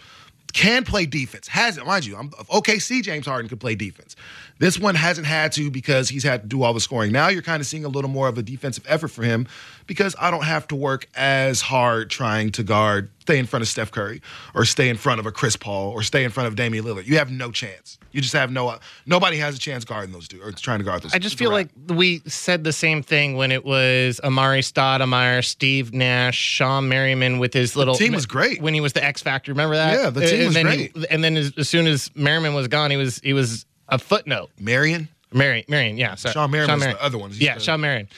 [0.52, 1.46] can play defense.
[1.48, 3.00] Hasn't, mind you, I'm OKC.
[3.02, 4.16] James Harden could play defense.
[4.58, 7.10] This one hasn't had to because he's had to do all the scoring.
[7.12, 9.48] Now you're kind of seeing a little more of a defensive effort for him
[9.86, 13.68] because I don't have to work as hard trying to guard, stay in front of
[13.68, 14.22] Steph Curry,
[14.54, 17.06] or stay in front of a Chris Paul, or stay in front of Damian Lillard.
[17.06, 17.98] You have no chance.
[18.12, 18.78] You just have no.
[19.06, 21.12] Nobody has a chance guarding those two or trying to guard those.
[21.12, 25.92] I just feel like we said the same thing when it was Amar'e Stoudemire, Steve
[25.92, 28.62] Nash, Sean Merriman with his little team was great.
[28.62, 29.50] when he was the X Factor.
[29.52, 29.98] Remember that?
[29.98, 30.96] Yeah, the team and was then great.
[30.96, 33.98] He, and then as, as soon as Merriman was gone, he was he was a
[33.98, 34.50] footnote.
[34.58, 35.08] Marion.
[35.32, 36.32] Marion, Marion, yeah, sorry.
[36.32, 37.32] Sean Merriman was the other one.
[37.34, 38.08] Yeah, Shawn Marion.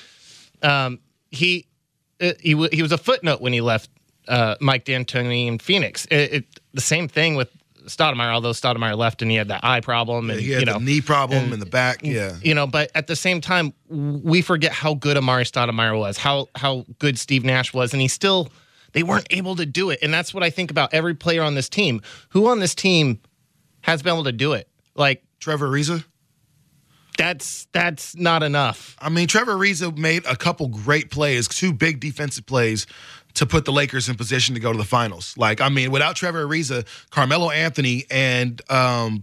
[0.62, 1.00] Um,
[1.30, 1.66] he
[2.20, 3.88] uh, he wa- he was a footnote when he left
[4.28, 6.04] uh, Mike D'Antoni in Phoenix.
[6.06, 7.50] It, it, the same thing with
[7.86, 10.74] Stoudemire, although Stoudemire left and he had that eye problem and He had you know
[10.74, 12.00] the knee problem in the back.
[12.02, 12.36] Yeah.
[12.42, 16.48] you know, but at the same time, we forget how good Amar'e Stoudemire was, how
[16.54, 18.50] how good Steve Nash was, and he still
[18.92, 20.00] they weren't able to do it.
[20.02, 22.02] And that's what I think about every player on this team.
[22.30, 23.20] Who on this team
[23.82, 24.68] has been able to do it?
[24.94, 26.04] Like Trevor Ariza.
[27.16, 28.96] that's that's not enough.
[29.00, 32.86] I mean, Trevor Ariza made a couple great plays, two big defensive plays
[33.36, 35.34] to put the Lakers in position to go to the finals.
[35.36, 39.22] Like, I mean, without Trevor Ariza, Carmelo Anthony and um,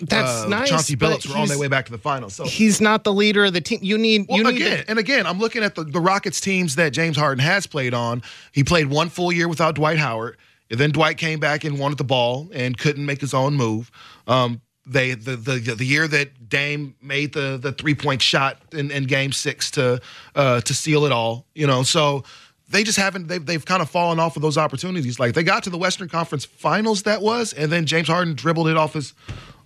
[0.00, 0.68] That's uh, nice.
[0.68, 2.34] Chauncey Billups were on their way back to the finals.
[2.34, 3.80] So He's not the leader of the team.
[3.82, 6.76] You need Well, you need again, and again, I'm looking at the, the Rockets teams
[6.76, 8.22] that James Harden has played on.
[8.52, 10.36] He played one full year without Dwight Howard.
[10.70, 13.90] And then Dwight came back and wanted the ball and couldn't make his own move.
[14.26, 18.90] Um, they the, the the year that Dame made the the three point shot in,
[18.90, 20.00] in Game Six to
[20.34, 21.82] uh, to seal it all, you know.
[21.82, 22.24] So
[22.68, 25.18] they just haven't they've they've kind of fallen off of those opportunities.
[25.18, 28.68] Like they got to the Western Conference Finals, that was, and then James Harden dribbled
[28.68, 29.14] it off his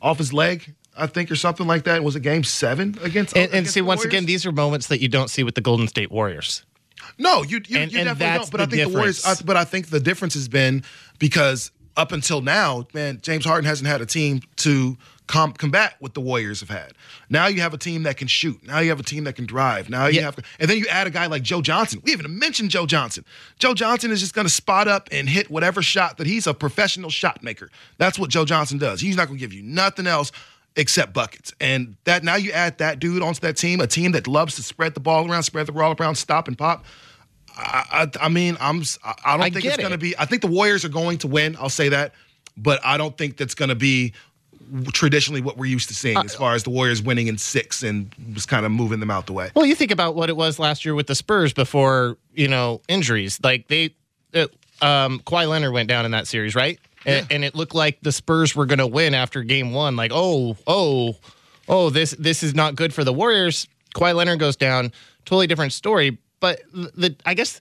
[0.01, 2.05] off his leg, I think, or something like that.
[2.05, 3.35] Was it Game Seven against?
[3.37, 5.61] and, and against see once again, these are moments that you don't see with the
[5.61, 6.65] Golden State Warriors.
[7.17, 8.51] No, you you, And- you and definitely don't.
[8.51, 9.25] But I think the Warriors.
[9.25, 10.85] I, but I think the difference has been
[11.19, 16.15] because up until now, man, James Harden hasn't had a team to com- combat what
[16.15, 16.93] the Warriors have had.
[17.29, 18.65] Now you have a team that can shoot.
[18.65, 19.91] Now you have a team that can drive.
[19.91, 20.27] Now you Yeah.
[20.27, 22.01] have, and then you add a guy like Joe Johnson.
[22.05, 23.25] We haven't even mentioned Joe Johnson.
[23.59, 26.55] Joe Johnson is just going to spot up and hit whatever shot that he's a
[26.55, 27.69] professional shot maker.
[27.99, 29.01] That's what Joe Johnson does.
[29.01, 30.31] He's not going to give you nothing else
[30.77, 31.53] except buckets.
[31.61, 34.63] And that now you add that dude onto that team, a team that loves to
[34.63, 36.85] spread the ball around, spread the ball around, stop and pop.
[37.59, 38.83] I, I, I mean, I'm.
[39.05, 40.17] I don't I think it's going to be.
[40.17, 41.57] I think the Warriors are going to win.
[41.61, 42.15] I'll say that,
[42.57, 44.15] but I don't think that's going to be
[44.93, 48.15] traditionally what we're used to seeing as far as the Warriors winning in six and
[48.33, 49.51] just kind of moving them out the way.
[49.55, 52.81] Well, you think about what it was last year with the Spurs before you know
[52.89, 53.41] injuries.
[53.43, 53.95] Like they
[54.33, 56.79] it, um, Kawhi Leonard went down in that series, right?
[57.07, 59.97] And, and it looked like the Spurs were going to win after game one.
[59.97, 61.17] Like, oh, oh,
[61.69, 63.67] oh, this this is not good for the Warriors.
[63.95, 64.93] Kawhi Leonard goes down.
[65.25, 66.19] Totally different story.
[66.41, 67.61] But the I guess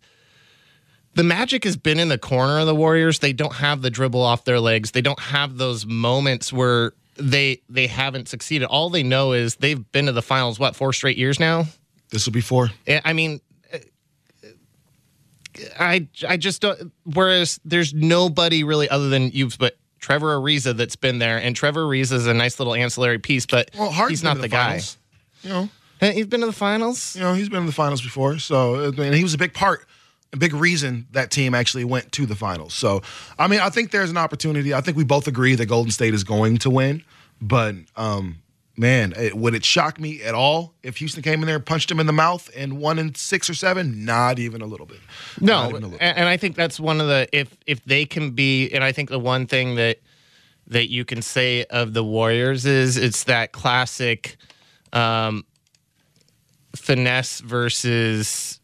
[1.15, 3.19] the magic has been in the corner of the Warriors.
[3.19, 4.91] They don't have the dribble off their legs.
[4.91, 8.65] They don't have those moments where they they haven't succeeded.
[8.65, 11.65] All they know is they've been to the finals what four straight years now.
[12.09, 12.69] This will be four.
[12.85, 13.79] Eh, I mean, eh,
[15.79, 16.91] I I just don't.
[17.05, 21.85] Whereas there's nobody really other than you, but Trevor Ariza that's been there, and Trevor
[21.85, 24.65] Ariza is a nice little ancillary piece, but Well, Harden's not the, the guy.
[24.67, 24.97] finals.
[25.41, 25.69] You know,
[25.99, 27.15] He's been to the finals.
[27.15, 29.85] you know, he's been in the finals before, so and he was a big part,
[30.33, 32.73] a big reason that team actually went to the finals.
[32.73, 33.01] So,
[33.39, 34.73] I mean, I think there's an opportunity.
[34.73, 37.03] I think we both agree that Golden State is going to win,
[37.41, 38.37] but um,
[38.77, 41.99] man, it, would it shock me at all if Houston came in there, punched him
[41.99, 44.05] in the mouth, and won in six or seven?
[44.05, 44.99] Not even a little bit.
[45.41, 46.07] Not No, even a and, little.
[46.19, 49.09] and I think that's one of the if if they can be, and I think
[49.09, 49.99] the one thing that
[50.67, 54.35] that you can say of the Warriors is it's that classic
[54.91, 55.45] um,
[56.75, 58.59] finesse versus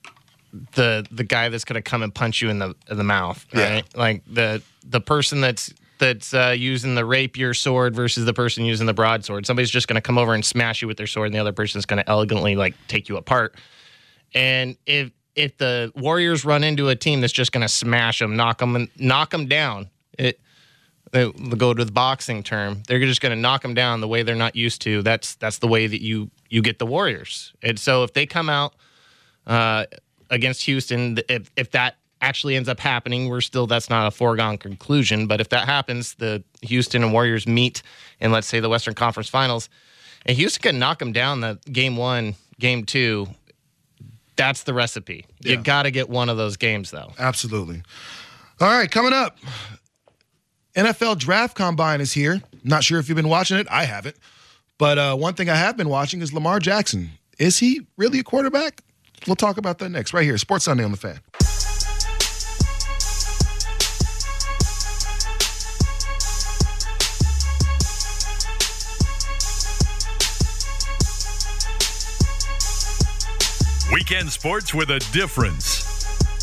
[0.76, 3.46] the the guy that's going to come and punch you in the in the mouth,
[3.54, 3.70] Yeah.
[3.76, 3.96] right?
[3.96, 8.86] Like the the person that's that's uh, using the rapier sword versus the person using
[8.88, 9.46] the broadsword.
[9.46, 11.54] Somebody's just going to come over and smash you with their sword, and the other
[11.54, 13.56] person's going to elegantly like take you apart.
[14.36, 18.36] And if if the Warriors run into a team that's just going to smash them,
[18.36, 19.90] knock them, knock them down,
[20.20, 20.40] it
[21.14, 22.82] they go to the boxing term.
[22.88, 25.04] They're just going to knock them down the way they're not used to.
[25.04, 27.54] That's that's the way that you you get the Warriors.
[27.62, 28.74] And so if they come out
[29.46, 29.86] uh,
[30.32, 34.58] against Houston, if if that actually ends up happening, we're still that's not a foregone
[34.58, 35.28] conclusion.
[35.28, 37.84] But if that happens, the Houston and Warriors meet
[38.20, 39.70] in let's say the Western Conference Finals,
[40.26, 43.28] and Houston can knock them down the game one, game two.
[44.36, 45.28] That's the recipe.
[45.42, 47.14] You got to get one of those games though.
[47.20, 47.84] Absolutely.
[48.60, 49.38] All right, coming up.
[50.76, 52.42] NFL Draft Combine is here.
[52.64, 53.68] Not sure if you've been watching it.
[53.70, 54.16] I haven't.
[54.80, 57.12] But uh, one thing I have been watching is Lamar Jackson.
[57.38, 58.82] Is he really a quarterback?
[59.28, 60.38] We'll talk about that next, right here.
[60.38, 61.20] Sports Sunday on the fan.
[73.94, 75.83] Weekend sports with a difference.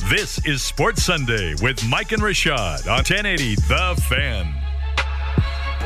[0.09, 4.55] This is Sports Sunday with Mike and Rashad on 1080 The Fan.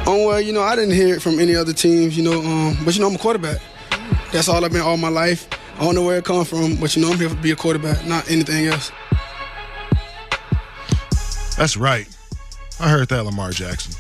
[0.07, 2.79] Oh well, you know, I didn't hear it from any other teams, you know, um,
[2.85, 3.61] but you know, I'm a quarterback.
[4.33, 5.49] That's all I've been all my life.
[5.77, 7.57] I don't know where it come from, but you know, I'm here to be a
[7.57, 8.93] quarterback, not anything else.
[11.57, 12.09] That's right.
[12.81, 13.95] I heard that, Lamar Jackson.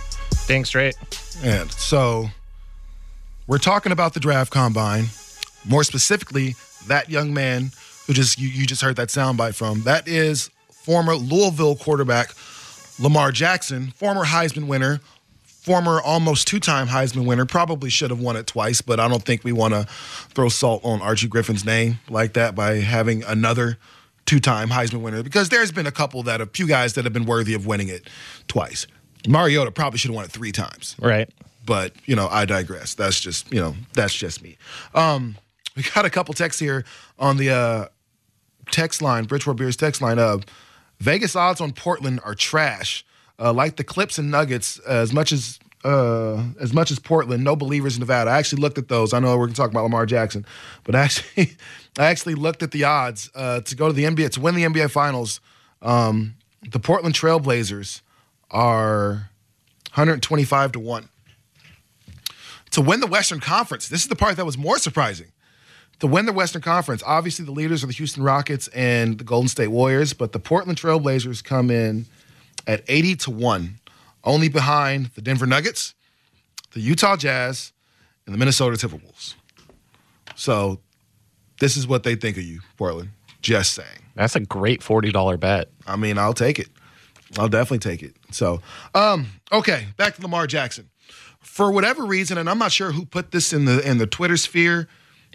[0.46, 0.96] Dang straight.
[1.42, 2.28] And so
[3.46, 5.06] we're talking about the draft combine,
[5.64, 6.54] more specifically,
[6.86, 7.72] that young man
[8.06, 9.82] who just you, you just heard that soundbite from.
[9.82, 12.34] That is former Louisville quarterback
[13.00, 15.00] Lamar Jackson, former Heisman winner,
[15.44, 17.44] former almost two-time Heisman winner.
[17.46, 19.84] Probably should have won it twice, but I don't think we want to
[20.34, 23.78] throw salt on Archie Griffin's name like that by having another
[24.26, 27.26] two-time Heisman winner because there's been a couple that a few guys that have been
[27.26, 28.08] worthy of winning it
[28.48, 28.86] twice.
[29.28, 31.28] Mariota probably should have won it three times Right.
[31.64, 34.58] but you know i digress that's just you know that's just me
[34.94, 35.36] um
[35.76, 36.84] we got a couple texts here
[37.18, 37.86] on the uh
[38.70, 40.38] text line bridgeport beers text line uh
[41.00, 43.04] vegas odds on portland are trash
[43.38, 47.54] uh like the clips and nuggets as much as uh, as much as Portland, no
[47.54, 48.30] believers in Nevada.
[48.30, 49.12] I actually looked at those.
[49.12, 50.46] I know we're to talk about Lamar Jackson,
[50.82, 51.56] but actually,
[51.98, 54.64] I actually looked at the odds uh, to go to the NBA to win the
[54.64, 55.40] NBA Finals.
[55.82, 56.36] Um,
[56.70, 58.00] the Portland Trailblazers
[58.50, 59.30] are
[59.92, 61.08] 125 to one
[62.70, 63.88] to win the Western Conference.
[63.88, 65.28] This is the part that was more surprising.
[66.00, 69.48] To win the Western Conference, obviously the leaders are the Houston Rockets and the Golden
[69.48, 72.06] State Warriors, but the Portland Trailblazers come in
[72.66, 73.78] at 80 to 1,
[74.24, 75.94] only behind the Denver Nuggets,
[76.72, 77.72] the Utah Jazz,
[78.26, 79.34] and the Minnesota Timberwolves.
[80.34, 80.80] So
[81.60, 83.10] this is what they think of you, Portland.
[83.40, 83.88] Just saying.
[84.14, 85.68] That's a great forty dollar bet.
[85.86, 86.68] I mean, I'll take it.
[87.38, 88.14] I'll definitely take it.
[88.30, 88.60] So,
[88.94, 90.88] um, okay, back to Lamar Jackson.
[91.40, 94.36] For whatever reason, and I'm not sure who put this in the in the Twitter
[94.36, 94.88] sphere,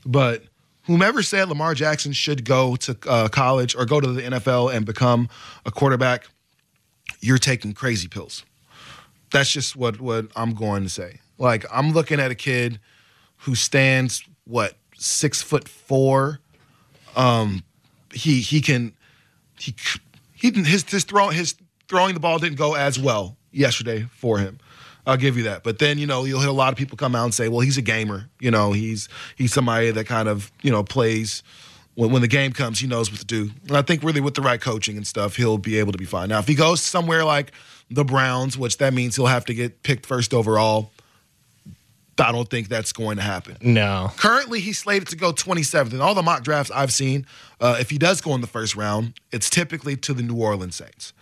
[0.05, 0.43] but
[0.83, 4.85] whomever said Lamar Jackson should go to uh, college or go to the NFL and
[4.85, 5.29] become
[5.65, 6.27] a quarterback,
[7.21, 8.43] you're taking crazy pills.
[9.31, 11.19] That's just what what I'm going to say.
[11.37, 12.79] Like I'm looking at a kid
[13.37, 16.39] who stands what six foot four.
[17.15, 17.63] Um,
[18.13, 18.93] he he can
[19.59, 19.75] he
[20.33, 21.55] he his his throw his
[21.87, 24.59] throwing the ball didn't go as well yesterday for him.
[25.05, 25.63] I'll give you that.
[25.63, 27.61] But then you know you'll hear a lot of people come out and say, well,
[27.61, 28.29] he's a gamer.
[28.39, 31.43] You know, he's he's somebody that kind of you know plays
[31.99, 33.49] when, when the game comes, he knows what to do.
[33.67, 36.05] And I think really with the right coaching and stuff, he'll be able to be
[36.05, 36.29] fine.
[36.29, 37.51] Now, if he goes somewhere like
[37.91, 40.91] the Browns, which that means he'll have to get picked first overall,
[42.17, 43.57] I don't think that's going to happen.
[43.61, 44.11] No.
[44.17, 45.93] Currently, he's slated to go 27th.
[45.93, 47.25] In all the mock drafts I've seen,
[47.59, 50.75] uh, if he does go in the first round, it's typically to the New Orleans
[50.75, 51.13] Saints.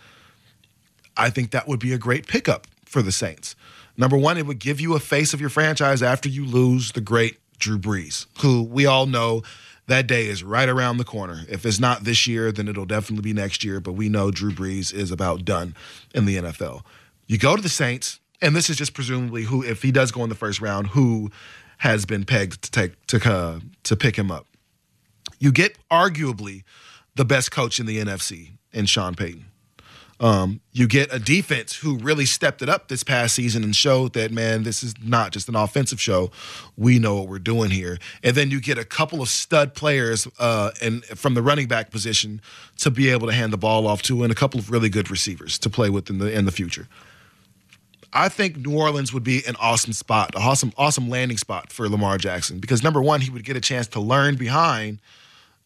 [1.16, 3.54] I think that would be a great pickup for the Saints.
[3.96, 7.00] Number one, it would give you a face of your franchise after you lose the
[7.00, 9.42] great Drew Brees, who we all know
[9.88, 11.44] that day is right around the corner.
[11.48, 13.80] If it's not this year, then it'll definitely be next year.
[13.80, 15.74] But we know Drew Brees is about done
[16.14, 16.82] in the NFL.
[17.26, 20.22] You go to the Saints, and this is just presumably who, if he does go
[20.22, 21.30] in the first round, who
[21.78, 24.46] has been pegged to take to uh, to pick him up.
[25.38, 26.64] You get arguably
[27.14, 29.46] the best coach in the NFC in Sean Payton.
[30.20, 34.14] Um, you get a defense who really stepped it up this past season and showed
[34.14, 36.30] that man, this is not just an offensive show.
[36.76, 37.98] We know what we're doing here.
[38.24, 41.90] And then you get a couple of stud players uh, and from the running back
[41.90, 42.40] position
[42.78, 45.10] to be able to hand the ball off to, and a couple of really good
[45.10, 46.88] receivers to play with in the in the future.
[48.12, 51.88] I think New Orleans would be an awesome spot, an awesome, awesome landing spot for
[51.88, 54.98] Lamar Jackson because number one, he would get a chance to learn behind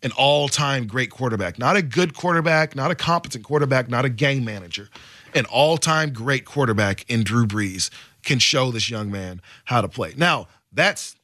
[0.03, 4.45] an all-time great quarterback, not a good quarterback, not a competent quarterback, not a game
[4.45, 4.89] manager,
[5.35, 7.91] an all-time great quarterback in Drew Brees
[8.23, 10.15] can show this young man how to play.
[10.17, 11.17] Now, that's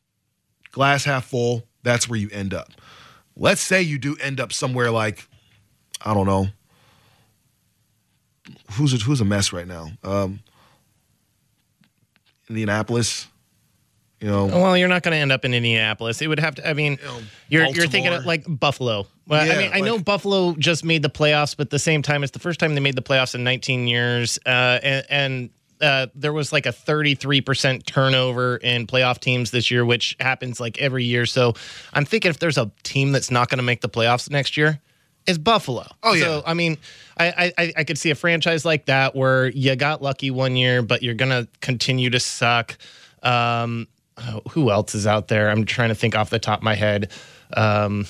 [0.73, 1.65] glass half full.
[1.83, 2.73] That's where you end up.
[3.37, 5.29] Let's say you do end up somewhere like,
[6.05, 6.49] I don't know,
[8.73, 9.91] who's a, who's a mess right now?
[10.03, 10.41] Um,
[12.49, 13.29] Indianapolis.
[14.21, 16.21] You know, Well, you're not going to end up in Indianapolis.
[16.21, 16.69] It would have to.
[16.69, 19.07] I mean, know, you're you're thinking of like Buffalo.
[19.29, 22.03] Well, Yeah, I mean, I know Buffalo just made the playoffs, but at the same
[22.03, 25.51] time, it's the first time they made the playoffs in 19 years, uh, and, and
[25.81, 30.79] uh, there was like a 33% turnover in playoff teams this year, which happens like
[30.79, 31.27] every year.
[31.27, 31.55] So
[31.93, 34.81] I'm thinking if there's a team that's not going to make the playoffs next year,
[35.29, 35.87] is Buffalo.
[36.03, 36.23] Oh, yeah.
[36.23, 36.79] So I mean,
[37.19, 40.83] I, I I could see a franchise like that where you got lucky one year,
[40.83, 42.79] but you're gonna continue to suck.
[43.23, 43.89] Um,
[44.21, 45.51] oh, who else is out there?
[45.51, 47.13] I'm trying to think off the top of my head.
[47.57, 48.07] Um,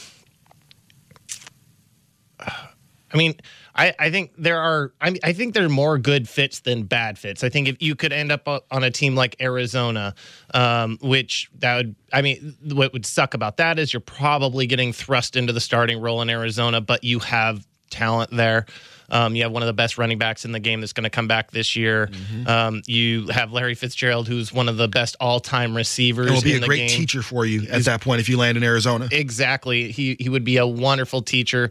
[2.41, 3.35] I mean,
[3.75, 4.93] I, I think there are.
[5.01, 7.45] I, I think there are more good fits than bad fits.
[7.45, 10.15] I think if you could end up on a team like Arizona,
[10.53, 11.95] um, which that would.
[12.13, 16.01] I mean, what would suck about that is you're probably getting thrust into the starting
[16.01, 18.67] role in Arizona, but you have talent there.
[19.11, 21.11] Um, you have one of the best running backs in the game that's going to
[21.11, 22.11] come back this year.
[22.47, 26.31] Um, you have Larry Fitzgerald, who's one of the best all-time receivers.
[26.31, 26.99] it will be in a the great game.
[26.99, 29.09] teacher for you at that point if you land in Arizona.
[29.11, 29.91] Exactly.
[29.91, 31.71] He he would be a wonderful teacher.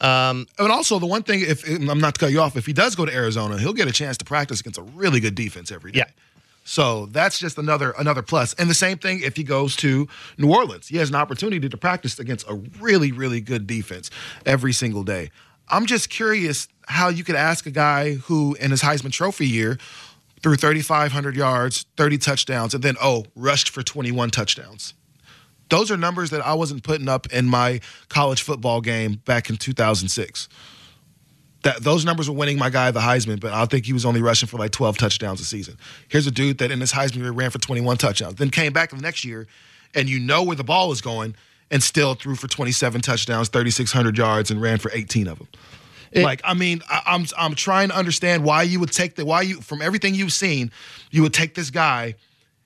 [0.00, 2.72] Um, And also, the one thing, if I'm not to cut you off, if he
[2.72, 5.70] does go to Arizona, he'll get a chance to practice against a really good defense
[5.72, 5.98] every day.
[6.00, 6.10] Yeah.
[6.64, 8.52] So that's just another another plus.
[8.54, 11.76] And the same thing if he goes to New Orleans, he has an opportunity to
[11.78, 14.10] practice against a really really good defense
[14.44, 15.30] every single day.
[15.70, 19.78] I'm just curious how you could ask a guy who in his Heisman Trophy year
[20.42, 24.94] threw 3,500 yards, 30 touchdowns, and then oh rushed for 21 touchdowns.
[25.68, 29.56] Those are numbers that I wasn't putting up in my college football game back in
[29.56, 30.48] 2006
[31.62, 34.22] that those numbers were winning my guy the Heisman, but I think he was only
[34.22, 35.76] rushing for like 12 touchdowns a season.
[36.08, 38.90] Here's a dude that in his Heisman year ran for 21 touchdowns, then came back
[38.90, 39.46] the next year,
[39.94, 41.34] and you know where the ball is going,
[41.70, 45.48] and still threw for 27 touchdowns, 3,600 yards, and ran for 18 of them.
[46.14, 49.42] like I mean, I, I'm I'm trying to understand why you would take the why
[49.42, 50.70] you from everything you've seen,
[51.10, 52.14] you would take this guy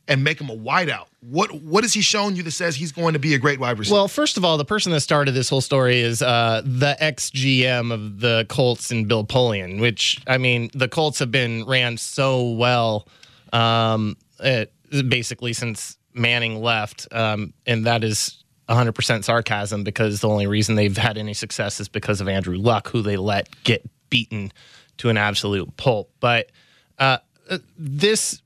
[0.09, 1.07] and make him a wideout.
[1.21, 3.79] What what has he shown you that says he's going to be a great wide
[3.79, 3.95] receiver?
[3.95, 7.31] well, first of all, the person that started this whole story is uh, the ex
[7.31, 11.97] GM of the Colts and Bill Polian, which I mean, the Colts have been ran
[11.97, 13.09] so well,
[13.53, 14.73] um, it,
[15.09, 20.97] basically since Manning left, um, and that is 100% sarcasm because the only reason they've
[20.97, 24.53] had any success is because of Andrew Luck, who they let get beaten
[24.99, 26.11] to an absolute pulp.
[26.21, 26.51] But
[26.99, 27.19] uh,
[27.51, 28.43] uh, this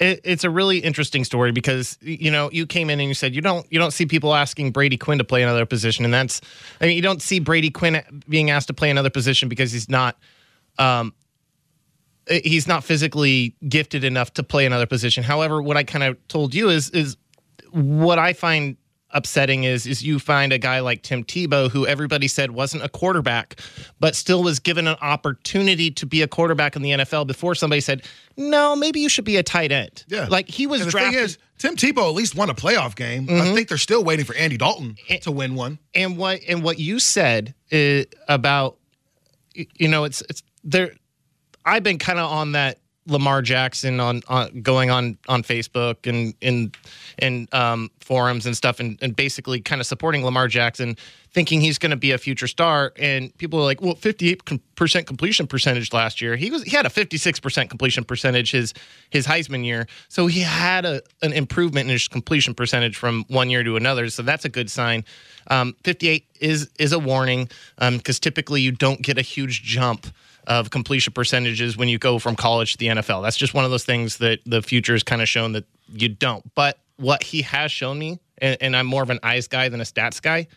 [0.00, 3.34] it, it's a really interesting story because you know you came in and you said
[3.34, 6.40] you don't you don't see people asking Brady Quinn to play another position, and that's
[6.80, 9.88] I mean you don't see Brady Quinn being asked to play another position because he's
[9.88, 10.18] not
[10.78, 11.14] um
[12.28, 15.22] he's not physically gifted enough to play another position.
[15.22, 17.16] However, what I kind of told you is is
[17.72, 18.76] what I find
[19.14, 22.88] upsetting is is you find a guy like Tim Tebow who everybody said wasn't a
[22.88, 23.60] quarterback
[24.00, 27.82] but still was given an opportunity to be a quarterback in the NFL before somebody
[27.82, 28.02] said
[28.38, 30.28] no maybe you should be a tight end Yeah.
[30.30, 32.96] like he was And the drafted thing is, Tim Tebow at least won a playoff
[32.96, 33.28] game.
[33.30, 35.78] I think they're still waiting for Andy Dalton to win one.
[35.94, 38.78] and what and what you said uh, about
[39.54, 40.92] you know it's it's there
[41.66, 46.34] I've been kind of on that Lamar Jackson on, on going on on Facebook and
[46.40, 46.72] in
[47.18, 50.96] and um, forums and stuff, and, and basically kind of supporting Lamar Jackson,
[51.32, 52.92] thinking he's going to be a future star.
[52.96, 54.42] And people are like, "Well, fifty eight
[54.76, 56.36] percent completion percentage last year.
[56.36, 58.72] He was he had a fifty six percent completion percentage his
[59.10, 63.50] his Heisman year, so he had a an improvement in his completion percentage from one
[63.50, 64.10] year to another.
[64.10, 65.04] So that's a good sign.
[65.48, 67.48] Um, fifty eight is is a warning
[67.78, 70.06] because typically you don't get a huge jump
[70.46, 73.22] of completion percentages when you go from college to the NFL.
[73.22, 76.08] That's just one of those things that the future has kind of shown that you
[76.08, 76.44] don't.
[76.54, 79.80] But what he has shown me, and, and I'm more of an eyes guy than
[79.80, 80.48] a stats guy.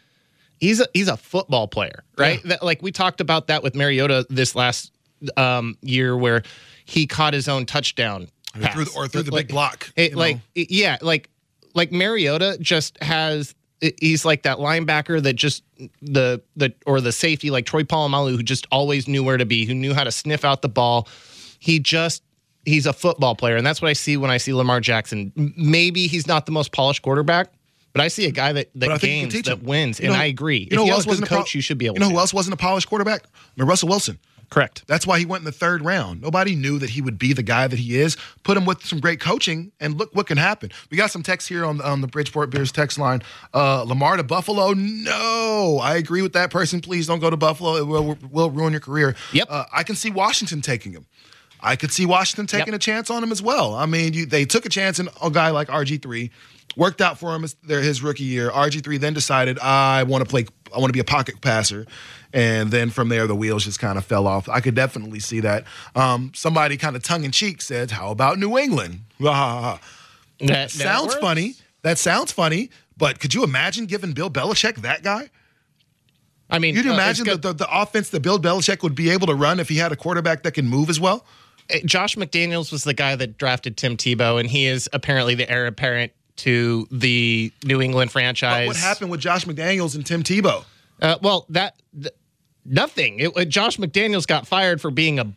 [0.59, 2.39] He's a he's a football player, right?
[2.43, 2.49] Yeah.
[2.49, 4.91] That, like we talked about that with Mariota this last
[5.37, 6.43] um, year, where
[6.85, 9.91] he caught his own touchdown Or through the, or through the Like- big block.
[9.97, 10.41] it, like know?
[10.55, 11.29] yeah, like
[11.73, 13.53] like Mariota just has
[13.99, 15.63] he's like that linebacker that just
[16.01, 19.65] the the or the safety like Troy Polamalu who just always knew where to be,
[19.65, 21.07] who knew how to sniff out the ball.
[21.59, 22.23] He just
[22.65, 25.31] he's a football player, and that's what I see when I see Lamar Jackson.
[25.35, 27.51] Maybe he's not the most polished quarterback,
[27.93, 30.67] but I see a guy that that games that wins, You and know- I agree.
[30.69, 31.95] You know if who else wasn't a coach, you should be able.
[31.95, 32.13] You know to.
[32.13, 33.23] who else wasn't a polished quarterback?
[33.25, 34.19] I mean, Russell Wilson.
[34.55, 34.85] Correct.
[34.87, 36.21] That's why he went in the third round.
[36.21, 38.15] Nobody knew that he would be the guy that he is.
[38.43, 40.71] Put him with some great coaching, and look what can happen.
[40.89, 43.21] We got some text here on, the, on the Bridgeport Bears text line.
[43.53, 44.71] Uh, Lamar to Buffalo?
[44.71, 46.79] No, I agree with that person.
[46.79, 47.75] Please don't go to Buffalo.
[47.75, 49.17] It will, will ruin your career.
[49.33, 49.47] Yep.
[49.49, 51.05] Uh, I can see Washington taking him.
[51.59, 52.75] I could see Washington taking Yep.
[52.75, 53.75] a chance on him as well.
[53.75, 56.31] I mean, you, they took a chance on a guy like RG three,
[56.77, 58.49] worked out for him his, their, his rookie year.
[58.51, 60.45] RG three then decided I want to play.
[60.73, 61.85] I want to be a pocket passer,
[62.35, 64.49] and then from there the wheels just kind of fell off.
[64.49, 65.63] I could definitely see that.
[65.95, 69.79] Um, somebody kind of tongue in cheek said, "How about New England?" Ha, ha, ha.
[70.39, 71.21] That, that sounds works.
[71.21, 71.55] funny.
[71.83, 72.69] That sounds funny.
[72.97, 75.29] But could you imagine giving Bill Belichick that guy?
[76.49, 79.27] I mean, You'd uh, imagine the, the, the offense that Bill Belichick would be able
[79.27, 81.25] to run if he had a quarterback that can move as well.
[81.85, 85.65] Josh McDaniels was the guy that drafted Tim Tebow, and he is apparently the heir
[85.65, 88.67] apparent to the New England franchise.
[88.67, 90.65] But what happened with Josh McDaniels and Tim Tebow?
[91.01, 92.13] Uh, well, that th-
[92.65, 93.19] nothing.
[93.19, 95.33] It, uh, Josh McDaniels got fired for being a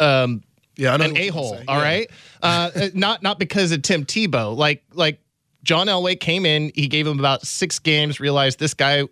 [0.00, 0.42] um,
[0.76, 1.58] Yeah, an a hole.
[1.66, 1.82] All Yeah.
[1.82, 2.10] right,
[2.42, 4.56] uh, uh, not not because of Tim Tebow.
[4.56, 5.18] Like like
[5.64, 9.04] John Elway came in, he gave him about six games, realized this guy.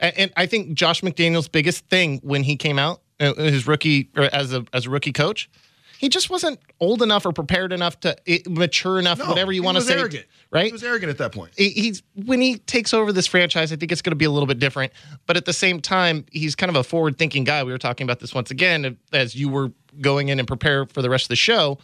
[0.00, 4.08] And, and I think Josh McDaniels' biggest thing when he came out, uh, his rookie
[4.16, 5.50] or as a as a rookie coach,
[5.98, 8.16] he just wasn't old enough or prepared enough to
[8.48, 9.98] mature enough, No, whatever you want to say.
[9.98, 10.26] Arrogant.
[10.50, 10.66] Right?
[10.66, 11.52] He was arrogant at that point.
[11.56, 14.46] he's when he takes over this franchise, I think it's going to be a little
[14.46, 14.92] bit different.
[15.26, 17.64] But at the same time, he's kind of a forward-thinking guy.
[17.64, 21.02] We were talking about this once again as you were going in and prepare for
[21.02, 21.78] the rest of the show.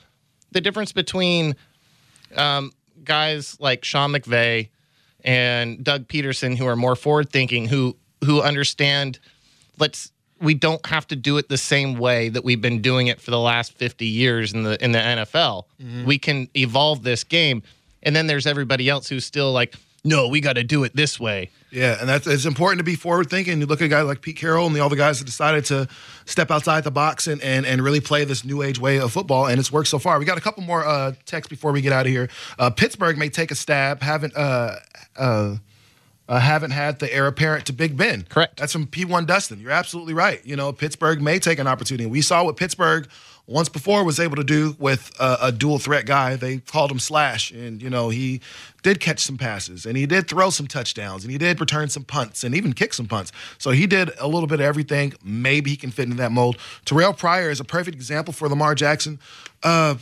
[0.53, 1.57] The difference between
[2.37, 2.71] um,
[3.03, 4.69] guys like Sean McVay
[5.25, 9.19] and Doug Pederson, who are more forward-thinking, who who understand.
[9.77, 13.21] Let's we don't have to do it the same way that we've been doing it
[13.21, 15.65] for the last 50 years in the in the NFL.
[16.07, 17.63] We can evolve this game.
[18.03, 19.75] And then there's everybody else who's still like,
[20.05, 21.51] no, we got to do it this way.
[21.71, 23.59] Yeah, and that's it's important to be forward thinking.
[23.59, 25.65] You look at a guy like Pete Carroll and the, all the guys that decided
[25.67, 25.89] to
[26.25, 29.47] step outside the box and, and and really play this new age way of football,
[29.47, 30.19] and it's worked so far.
[30.19, 32.29] We got a couple more uh, texts before we get out of here.
[32.59, 34.03] Uh, Pittsburgh may take a stab.
[34.03, 34.77] Haven't uh,
[36.29, 38.27] uh, haven't had the heir apparent to Big Ben.
[38.29, 38.59] Correct.
[38.59, 39.61] That's from P1 Dustin.
[39.61, 40.45] You're absolutely right.
[40.45, 42.07] You know, Pittsburgh may take an opportunity.
[42.07, 43.09] We saw what Pittsburgh
[43.47, 46.37] once before was able to do with a, a dual threat guy.
[46.37, 48.41] They called him Slash, and you know he
[48.83, 52.05] did catch some passes, and he did throw some touchdowns, and he did return some
[52.05, 53.33] punts, and even kick some punts.
[53.59, 55.15] So he did a little bit of everything.
[55.23, 56.57] Maybe he can fit into that mold.
[56.87, 59.19] Terrelle Pryor is a perfect example for Lamar Jackson.
[59.63, 59.97] Uh,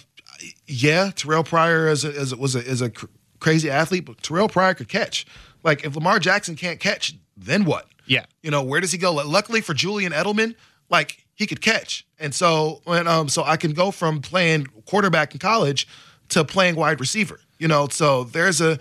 [0.67, 3.07] yeah, Terrelle Pryor is a, is a, was a, is a cr-
[3.41, 5.27] crazy athlete, but Terrelle Pryor could catch.
[5.63, 7.87] Like if Lamar Jackson can't catch, then what?
[8.07, 8.25] Yeah.
[8.43, 9.13] You know, where does he go?
[9.13, 10.55] Luckily for Julian Edelman,
[10.91, 12.07] like he could catch.
[12.19, 15.87] And so when um so I can go from playing quarterback in college
[16.31, 17.41] to playing wide receiver.
[17.59, 18.79] You know, so there's a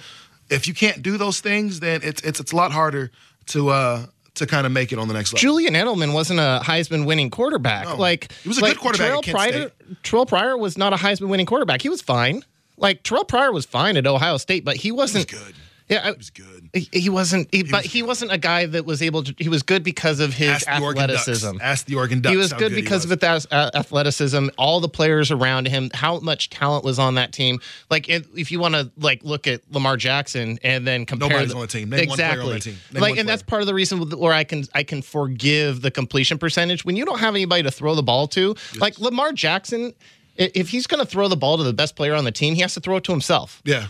[0.49, 3.11] if you can't do those things, then it's it's it's a lot harder
[3.47, 5.41] to uh to kind of make it on the next level.
[5.41, 7.86] Julian Edelman wasn't a Heisman winning quarterback.
[7.88, 7.95] No.
[7.97, 9.71] Like He was a like good quarterback Terrelle Pryor,
[10.03, 11.82] Terrelle Pryor was not a Heisman winning quarterback.
[11.82, 12.43] He was fine.
[12.77, 15.53] Like Terrelle Pryor was fine at Ohio State, but he wasn't good.
[15.89, 16.61] Yeah, I, He was good.
[16.74, 19.36] He, he wasn't, he, but was he wasn't a guy that was able to.
[19.38, 21.57] He was good because of his Ask the athleticism.
[21.61, 22.32] Ask the Oregon Ducks.
[22.32, 23.11] He was how good because was.
[23.11, 24.47] of his uh, athleticism.
[24.57, 27.59] All the players around him, how much talent was on that team.
[27.89, 31.55] Like if, you want to like look at Lamar Jackson and then compare Nobody's the-
[31.55, 31.89] on the team.
[31.89, 32.59] Name one on exactly.
[32.61, 32.78] team.
[32.93, 36.38] Like, and that's part of the reason where I can I can forgive the completion
[36.38, 38.55] percentage when you don't have anybody to throw the ball to.
[38.78, 39.93] Like Lamar Jackson,
[40.38, 42.61] if he's going to throw the ball to the best player on the team, he
[42.61, 43.61] has to throw it to himself.
[43.65, 43.88] Yeah.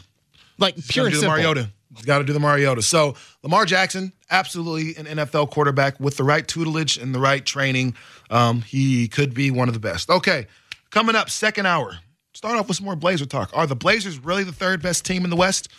[0.58, 1.38] Like He's pure and do the simple.
[1.38, 1.70] Mariota.
[2.06, 2.82] Got to do the Mariota.
[2.82, 7.96] So Lamar Jackson, absolutely an NFL quarterback with the right tutelage and the right training.
[8.30, 10.10] Um, he could be one of the best.
[10.10, 10.48] Okay,
[10.92, 12.00] Coming up, second hour.
[12.34, 13.50] Start off with some more Blazer talk.
[13.54, 15.70] Are the Blazers really the third best team in the West?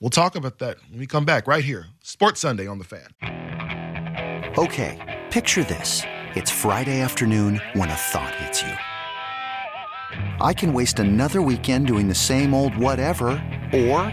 [0.00, 1.86] We'll talk about that when we come back right here.
[2.02, 4.52] Sports Sunday on the Fan.
[4.58, 6.02] Okay, picture this.
[6.34, 8.72] It's Friday afternoon when a thought hits you.
[10.44, 13.28] I can waste another weekend doing the same old whatever,
[13.72, 14.12] or